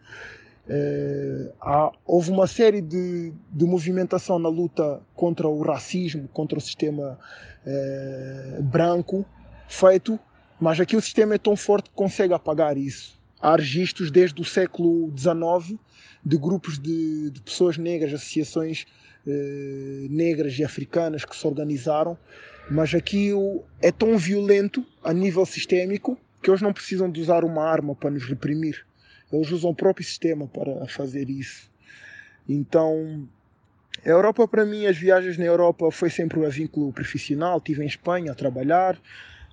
eh, 0.69 1.53
há, 1.61 1.93
houve 2.05 2.31
uma 2.31 2.47
série 2.47 2.83
de, 2.83 3.33
de 3.51 3.65
movimentação 3.65 4.39
na 4.39 4.49
luta 4.49 5.01
contra 5.15 5.49
o 5.49 5.63
racismo, 5.63 6.29
contra 6.29 6.59
o 6.59 6.61
sistema 6.61 7.19
eh, 7.65 8.59
branco, 8.61 9.25
feito 9.67 10.19
mas 10.61 10.81
aqui 10.81 10.97
o 10.97 11.01
sistema 11.01 11.35
é 11.35 11.39
tão 11.39 11.57
forte 11.57 11.91
que 11.91 11.95
consegue 11.95 12.35
apagar 12.35 12.77
isso. 12.77 13.19
Há 13.41 13.57
registros 13.57 14.11
desde 14.11 14.41
o 14.41 14.45
século 14.45 15.13
XIX 15.17 15.79
de 16.25 16.37
grupos 16.37 16.79
de, 16.79 17.31
de 17.31 17.41
pessoas 17.41 17.79
negras, 17.79 18.13
associações 18.13 18.87
eh, 19.27 20.07
negras 20.11 20.59
e 20.59 20.65
africanas 20.65 21.25
que 21.25 21.37
se 21.37 21.47
organizaram, 21.47 22.19
mas 22.71 22.95
aqui 22.95 23.33
o, 23.33 23.63
é 23.81 23.93
tão 23.93 24.19
violento 24.19 24.85
a 25.05 25.13
nível 25.13 25.47
sistémico 25.47 26.19
que 26.43 26.51
eles 26.51 26.61
não 26.61 26.73
precisam 26.73 27.11
de 27.11 27.21
usar 27.21 27.45
uma 27.45 27.65
arma 27.65 27.95
para 27.95 28.11
nos 28.11 28.25
reprimir. 28.25 28.85
Eles 29.33 29.51
usam 29.51 29.71
o 29.71 29.75
próprio 29.75 30.07
sistema 30.07 30.47
para 30.47 30.87
fazer 30.89 31.29
isso. 31.29 31.71
Então, 32.49 33.29
a 34.05 34.09
Europa, 34.09 34.47
para 34.49 34.65
mim, 34.65 34.87
as 34.87 34.97
viagens 34.97 35.37
na 35.37 35.45
Europa 35.45 35.91
foi 35.91 36.09
sempre 36.09 36.39
um 36.39 36.49
vínculo 36.49 36.93
profissional. 36.93 37.59
Estive 37.59 37.83
em 37.83 37.87
Espanha 37.87 38.33
a 38.33 38.35
trabalhar, 38.35 38.99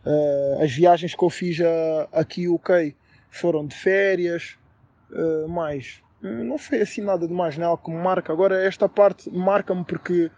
Uh, 0.05 0.61
as 0.61 0.71
viagens 0.71 1.15
que 1.15 1.23
eu 1.23 1.29
fiz 1.29 1.59
a, 1.61 2.07
aqui 2.11 2.47
UK 2.47 2.95
foram 3.29 3.65
de 3.65 3.75
férias, 3.75 4.57
uh, 5.11 5.47
mais. 5.49 6.01
Não 6.21 6.57
foi 6.57 6.81
assim 6.81 7.01
nada 7.01 7.27
de 7.27 7.33
mais, 7.33 7.57
não 7.57 7.65
é 7.65 7.67
algo 7.67 7.83
que 7.83 7.91
me 7.91 7.97
marca. 7.97 8.33
Agora, 8.33 8.63
esta 8.63 8.89
parte 8.89 9.29
marca-me 9.29 9.83
porque 9.83 10.31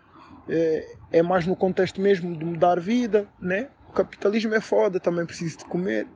é, 0.49 0.95
é, 1.11 1.21
mais 1.21 1.45
no 1.45 1.55
contexto 1.55 2.01
mesmo 2.01 2.35
de 2.35 2.43
mudar 2.43 2.79
vida, 2.79 3.27
né? 3.39 3.69
O 3.89 3.93
capitalismo 3.93 4.53
é 4.53 4.61
foda, 4.61 4.99
também 4.99 5.25
preciso 5.25 5.59
de 5.59 5.65
comer, 5.65 6.07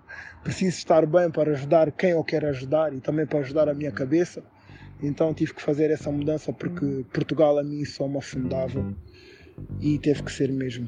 preciso 0.44 0.78
estar 0.78 1.06
bem 1.06 1.32
para 1.32 1.52
ajudar 1.52 1.92
quem 1.92 2.12
eu 2.12 2.24
quero 2.24 2.48
ajudar 2.48 2.94
e 2.94 3.00
também 3.00 3.26
para 3.26 3.40
ajudar 3.40 3.70
a 3.70 3.74
minha 3.74 3.92
cabeça. 3.92 4.44
Então 5.02 5.34
tive 5.34 5.54
que 5.54 5.62
fazer 5.62 5.90
essa 5.90 6.12
mudança 6.12 6.54
porque 6.54 7.06
Portugal 7.12 7.58
a 7.58 7.64
mim 7.64 7.84
só 7.86 8.08
me 8.08 8.18
afundava 8.18 8.94
e 9.80 9.98
teve 10.00 10.24
que 10.24 10.32
ser 10.32 10.52
mesmo. 10.52 10.86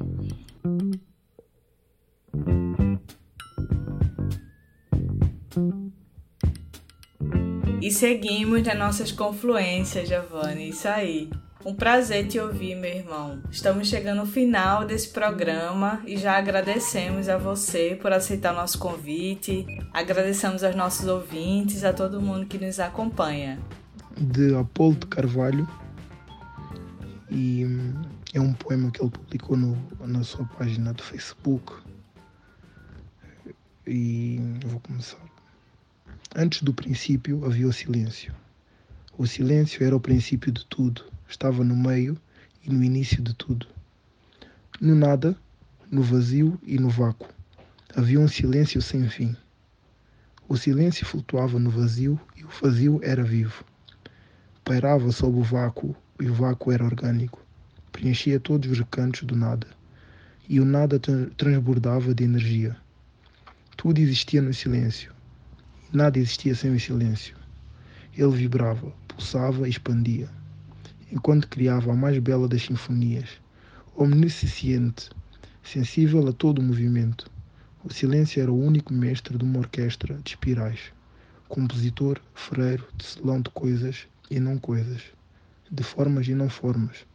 E 7.84 7.90
seguimos 7.90 8.62
nas 8.62 8.78
nossas 8.78 9.12
confluências, 9.12 10.08
Giovanni. 10.08 10.70
Isso 10.70 10.88
aí. 10.88 11.28
Um 11.62 11.74
prazer 11.74 12.26
te 12.26 12.40
ouvir, 12.40 12.74
meu 12.74 12.90
irmão. 12.90 13.42
Estamos 13.50 13.88
chegando 13.88 14.20
ao 14.20 14.26
final 14.26 14.86
desse 14.86 15.10
programa 15.10 16.00
e 16.06 16.16
já 16.16 16.38
agradecemos 16.38 17.28
a 17.28 17.36
você 17.36 17.98
por 18.00 18.10
aceitar 18.10 18.54
nosso 18.54 18.78
convite. 18.78 19.66
Agradecemos 19.92 20.64
aos 20.64 20.74
nossos 20.74 21.06
ouvintes, 21.06 21.84
a 21.84 21.92
todo 21.92 22.22
mundo 22.22 22.46
que 22.46 22.56
nos 22.56 22.80
acompanha. 22.80 23.60
De 24.16 24.54
Apolo 24.56 24.94
de 24.94 25.06
Carvalho. 25.06 25.68
E 27.30 27.66
é 28.32 28.40
um 28.40 28.54
poema 28.54 28.90
que 28.90 29.02
ele 29.02 29.10
publicou 29.10 29.58
no, 29.58 29.76
na 30.06 30.24
sua 30.24 30.46
página 30.56 30.94
do 30.94 31.02
Facebook. 31.02 31.70
E 33.86 34.40
vou 34.64 34.80
começar. 34.80 35.23
Antes 36.36 36.62
do 36.62 36.74
princípio 36.74 37.46
havia 37.46 37.68
o 37.68 37.72
silêncio. 37.72 38.34
O 39.16 39.24
silêncio 39.24 39.86
era 39.86 39.94
o 39.94 40.00
princípio 40.00 40.50
de 40.50 40.66
tudo 40.66 41.04
estava 41.28 41.62
no 41.62 41.76
meio 41.76 42.18
e 42.64 42.70
no 42.72 42.82
início 42.82 43.22
de 43.22 43.32
tudo. 43.34 43.68
No 44.80 44.96
nada, 44.96 45.36
no 45.88 46.02
vazio 46.02 46.58
e 46.64 46.76
no 46.76 46.90
vácuo, 46.90 47.28
havia 47.94 48.18
um 48.18 48.26
silêncio 48.26 48.82
sem 48.82 49.08
fim. 49.08 49.36
O 50.48 50.56
silêncio 50.56 51.06
flutuava 51.06 51.60
no 51.60 51.70
vazio 51.70 52.18
e 52.36 52.44
o 52.44 52.48
vazio 52.48 52.98
era 53.04 53.22
vivo. 53.22 53.64
Pairava 54.64 55.12
sob 55.12 55.38
o 55.38 55.42
vácuo 55.42 55.94
e 56.20 56.26
o 56.26 56.34
vácuo 56.34 56.72
era 56.72 56.84
orgânico. 56.84 57.40
Preenchia 57.92 58.40
todos 58.40 58.68
os 58.72 58.78
recantos 58.80 59.22
do 59.22 59.36
nada. 59.36 59.68
E 60.48 60.58
o 60.58 60.64
nada 60.64 61.00
transbordava 61.36 62.12
de 62.12 62.24
energia. 62.24 62.76
Tudo 63.76 64.00
existia 64.00 64.42
no 64.42 64.52
silêncio. 64.52 65.13
Nada 65.94 66.18
existia 66.18 66.56
sem 66.56 66.74
o 66.74 66.80
silêncio. 66.80 67.36
Ele 68.18 68.32
vibrava, 68.32 68.92
pulsava 69.06 69.68
e 69.68 69.70
expandia 69.70 70.28
enquanto 71.12 71.46
criava 71.46 71.92
a 71.92 71.94
mais 71.94 72.18
bela 72.18 72.48
das 72.48 72.62
sinfonias, 72.62 73.40
omnisciente, 73.94 75.08
sensível 75.62 76.26
a 76.26 76.32
todo 76.32 76.58
o 76.58 76.62
movimento. 76.62 77.30
O 77.84 77.92
silêncio 77.92 78.42
era 78.42 78.50
o 78.50 78.60
único 78.60 78.92
mestre 78.92 79.38
de 79.38 79.44
uma 79.44 79.60
orquestra 79.60 80.18
de 80.24 80.30
espirais, 80.30 80.80
compositor, 81.48 82.20
freiro, 82.34 82.84
tecelão 82.98 83.40
de 83.40 83.50
coisas 83.50 84.08
e 84.28 84.40
não 84.40 84.58
coisas, 84.58 85.00
de 85.70 85.84
formas 85.84 86.26
e 86.26 86.34
não 86.34 86.48
formas. 86.48 87.06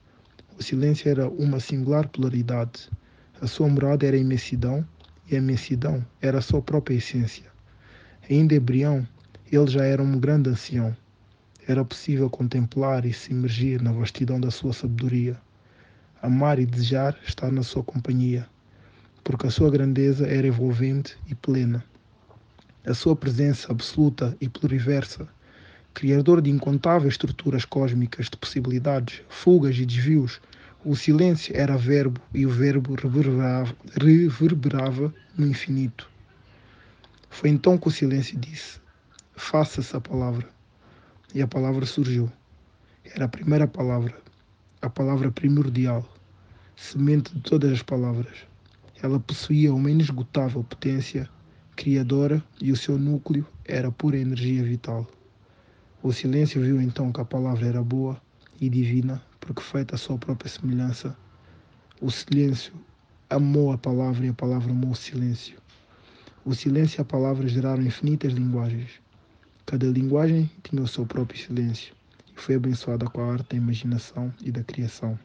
O 0.58 0.64
silêncio 0.64 1.10
era 1.10 1.28
uma 1.28 1.60
singular 1.60 2.08
polaridade. 2.08 2.90
A 3.42 3.48
sua 3.48 3.68
morada 3.68 4.06
era 4.06 4.16
a 4.16 4.20
imensidão 4.22 4.88
e 5.30 5.36
a 5.36 5.40
imensidão 5.40 6.06
era 6.22 6.38
a 6.38 6.42
sua 6.42 6.62
própria 6.62 6.96
essência. 6.96 7.49
Ainda 8.30 8.56
embrião, 8.56 9.08
ele 9.52 9.68
já 9.68 9.84
era 9.84 10.04
um 10.04 10.20
grande 10.20 10.50
ancião 10.50 10.96
era 11.72 11.86
possível 11.86 12.28
contemplar 12.32 13.06
e 13.06 13.14
se 13.14 13.32
imergir 13.32 13.80
na 13.80 13.92
vastidão 13.92 14.42
da 14.42 14.50
sua 14.50 14.74
sabedoria, 14.74 15.38
amar 16.20 16.58
e 16.58 16.66
desejar 16.66 17.16
estar 17.28 17.52
na 17.52 17.62
sua 17.62 17.84
companhia, 17.84 18.48
porque 19.24 19.46
a 19.46 19.52
sua 19.52 19.70
grandeza 19.70 20.26
era 20.26 20.48
envolvente 20.48 21.16
e 21.28 21.36
plena. 21.36 21.86
A 22.84 22.96
sua 22.96 23.16
presença 23.16 23.72
absoluta 23.72 24.36
e 24.42 24.50
pluriversa, 24.50 25.28
criador 25.94 26.42
de 26.42 26.50
incontáveis 26.50 27.14
estruturas 27.14 27.66
cósmicas 27.66 28.26
de 28.32 28.38
possibilidades, 28.38 29.22
fugas 29.30 29.78
e 29.78 29.86
desvios, 29.86 30.42
o 30.84 30.96
silêncio 30.96 31.56
era 31.56 31.78
verbo 31.78 32.20
e 32.34 32.48
o 32.48 32.50
verbo 32.50 32.96
reverberava, 32.96 33.76
reverberava 34.02 35.14
no 35.38 35.46
infinito. 35.46 36.09
Foi 37.30 37.50
então 37.50 37.78
que 37.78 37.88
o 37.88 37.92
silêncio 37.92 38.38
disse: 38.38 38.80
Faça-se 39.36 39.96
a 39.96 40.02
palavra 40.02 40.50
e 41.34 41.42
a 41.42 41.48
palavra 41.48 41.86
surgiu. 41.86 42.30
Era 43.06 43.26
a 43.26 43.30
primeira 43.30 43.68
palavra, 43.68 44.16
a 44.82 44.90
palavra 44.90 45.32
primordial, 45.32 46.04
semente 46.76 47.34
de 47.34 47.42
todas 47.42 47.72
as 47.72 47.84
palavras. 47.84 48.46
Ela 49.02 49.20
possuía 49.20 49.74
uma 49.74 49.90
inesgotável 49.90 50.64
potência 50.64 51.30
criadora 51.76 52.44
e 52.60 52.72
o 52.72 52.76
seu 52.76 52.98
núcleo 52.98 53.48
era 53.64 53.90
pura 53.90 54.18
energia 54.18 54.62
vital. 54.62 55.08
O 56.04 56.12
silêncio 56.12 56.62
viu 56.62 56.82
então 56.82 57.12
que 57.12 57.22
a 57.22 57.26
palavra 57.26 57.68
era 57.68 57.82
boa 57.82 58.22
e 58.60 58.70
divina, 58.70 59.22
porque 59.40 59.62
feita 59.62 59.96
a 59.96 59.98
sua 59.98 60.18
própria 60.18 60.50
semelhança. 60.50 61.16
O 62.02 62.12
silêncio 62.12 62.74
amou 63.30 63.72
a 63.72 63.78
palavra 63.78 64.26
e 64.26 64.30
a 64.30 64.34
palavra 64.34 64.72
amou 64.72 64.92
o 64.92 64.96
silêncio. 64.96 65.58
O 66.50 66.56
silêncio 66.56 67.00
e 67.00 67.02
a 67.04 67.06
palavra 67.06 67.48
geraram 67.48 67.84
infinitas 67.84 68.34
linguagens 68.34 69.00
Cada 69.68 69.86
linguagem 69.86 70.50
tinha 70.64 70.82
o 70.82 70.88
seu 70.88 71.06
próprio 71.06 71.40
silêncio 71.40 71.94
e 72.36 72.42
foi 72.42 72.56
abençoada 72.56 73.06
com 73.06 73.22
a 73.22 73.34
arte 73.34 73.50
da 73.50 73.56
imaginação 73.56 74.34
e 74.42 74.52
da 74.52 74.64
criação, 74.64 75.20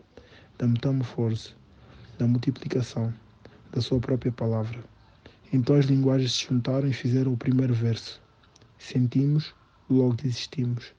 da 0.58 0.66
metamorfose, 0.66 1.54
da 2.18 2.26
multiplicação, 2.26 3.10
da 3.72 3.80
sua 3.80 3.98
própria 4.00 4.30
palavra. 4.32 4.78
Então 5.50 5.76
as 5.76 5.86
linguagens 5.86 6.30
se 6.34 6.44
juntaram 6.44 6.88
e 6.88 6.92
fizeram 6.92 7.32
o 7.32 7.38
primeiro 7.38 7.72
verso. 7.72 8.20
Sentimos, 8.78 9.54
logo 9.88 10.16
desistimos. 10.16 10.92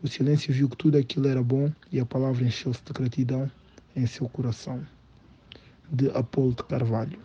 O 0.00 0.06
silêncio 0.06 0.54
viu 0.54 0.68
que 0.68 0.76
tudo 0.76 0.98
aquilo 0.98 1.26
era 1.26 1.42
bom 1.42 1.68
e 1.90 1.98
a 1.98 2.06
palavra 2.06 2.44
encheu-se 2.44 2.84
de 2.84 2.92
gratidão 2.92 3.50
em 3.96 4.06
seu 4.06 4.28
coração. 4.28 4.86
De 5.90 6.08
Apolo 6.12 6.54
de 6.54 6.62
Carvalho. 6.62 7.18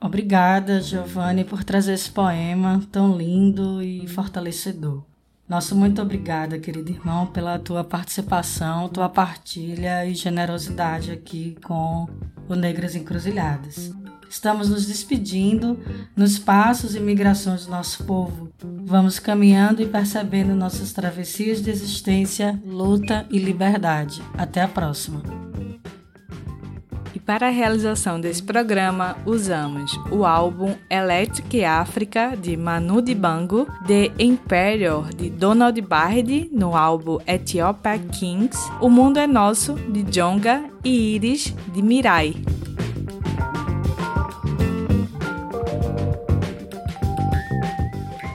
Obrigada, 0.00 0.80
Giovanni, 0.80 1.44
por 1.44 1.64
trazer 1.64 1.94
esse 1.94 2.10
poema 2.10 2.82
tão 2.92 3.16
lindo 3.16 3.82
e 3.82 4.06
fortalecedor. 4.06 5.02
Nosso 5.48 5.76
muito 5.76 6.00
obrigada, 6.00 6.58
querido 6.58 6.90
irmão, 6.90 7.26
pela 7.26 7.58
tua 7.58 7.84
participação, 7.84 8.88
tua 8.88 9.08
partilha 9.08 10.06
e 10.06 10.14
generosidade 10.14 11.10
aqui 11.10 11.56
com 11.62 12.08
o 12.48 12.54
Negras 12.54 12.94
Encruzilhadas. 12.94 13.92
Estamos 14.28 14.68
nos 14.68 14.86
despedindo 14.86 15.78
nos 16.16 16.38
passos 16.38 16.94
e 16.94 17.00
migrações 17.00 17.66
do 17.66 17.70
nosso 17.70 18.04
povo. 18.04 18.50
Vamos 18.84 19.18
caminhando 19.18 19.80
e 19.82 19.86
percebendo 19.86 20.54
nossas 20.54 20.92
travessias 20.92 21.62
de 21.62 21.70
existência, 21.70 22.60
luta 22.64 23.26
e 23.30 23.38
liberdade. 23.38 24.22
Até 24.36 24.62
a 24.62 24.68
próxima 24.68 25.43
para 27.26 27.46
a 27.46 27.50
realização 27.50 28.20
desse 28.20 28.42
programa, 28.42 29.16
usamos 29.24 29.92
o 30.10 30.24
álbum 30.24 30.74
Electric 30.90 31.64
Africa 31.64 32.36
de 32.36 32.56
Manu 32.56 33.00
Dibango, 33.00 33.66
The 33.86 34.12
Imperial 34.18 35.04
de 35.04 35.30
Donald 35.30 35.80
Bard 35.80 36.50
no 36.52 36.76
álbum 36.76 37.18
Ethiopia 37.26 37.98
Kings, 37.98 38.58
O 38.80 38.90
Mundo 38.90 39.18
é 39.18 39.26
Nosso 39.26 39.74
de 39.74 40.02
Jonga 40.02 40.64
e 40.84 41.14
Iris 41.14 41.54
de 41.72 41.82
Mirai. 41.82 42.34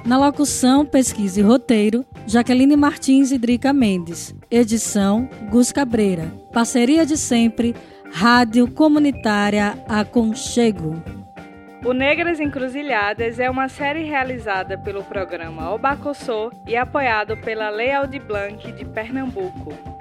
Na 0.03 0.17
locução, 0.17 0.83
pesquisa 0.83 1.39
e 1.39 1.43
roteiro, 1.43 2.03
Jaqueline 2.25 2.75
Martins 2.75 3.31
e 3.31 3.37
Drica 3.37 3.71
Mendes. 3.71 4.33
Edição, 4.49 5.29
Gus 5.51 5.71
Cabreira. 5.71 6.33
Parceria 6.51 7.05
de 7.05 7.15
sempre, 7.15 7.75
Rádio 8.11 8.69
Comunitária 8.71 9.77
Aconchego. 9.87 11.01
O 11.85 11.93
Negras 11.93 12.39
Encruzilhadas 12.39 13.39
é 13.39 13.49
uma 13.49 13.69
série 13.69 14.03
realizada 14.03 14.77
pelo 14.77 15.03
programa 15.03 15.73
Obacossô 15.73 16.51
e 16.67 16.75
apoiado 16.75 17.37
pela 17.37 17.69
Lei 17.69 17.91
Aldir 17.91 18.21
Blanc 18.25 18.71
de 18.73 18.83
Pernambuco. 18.83 19.98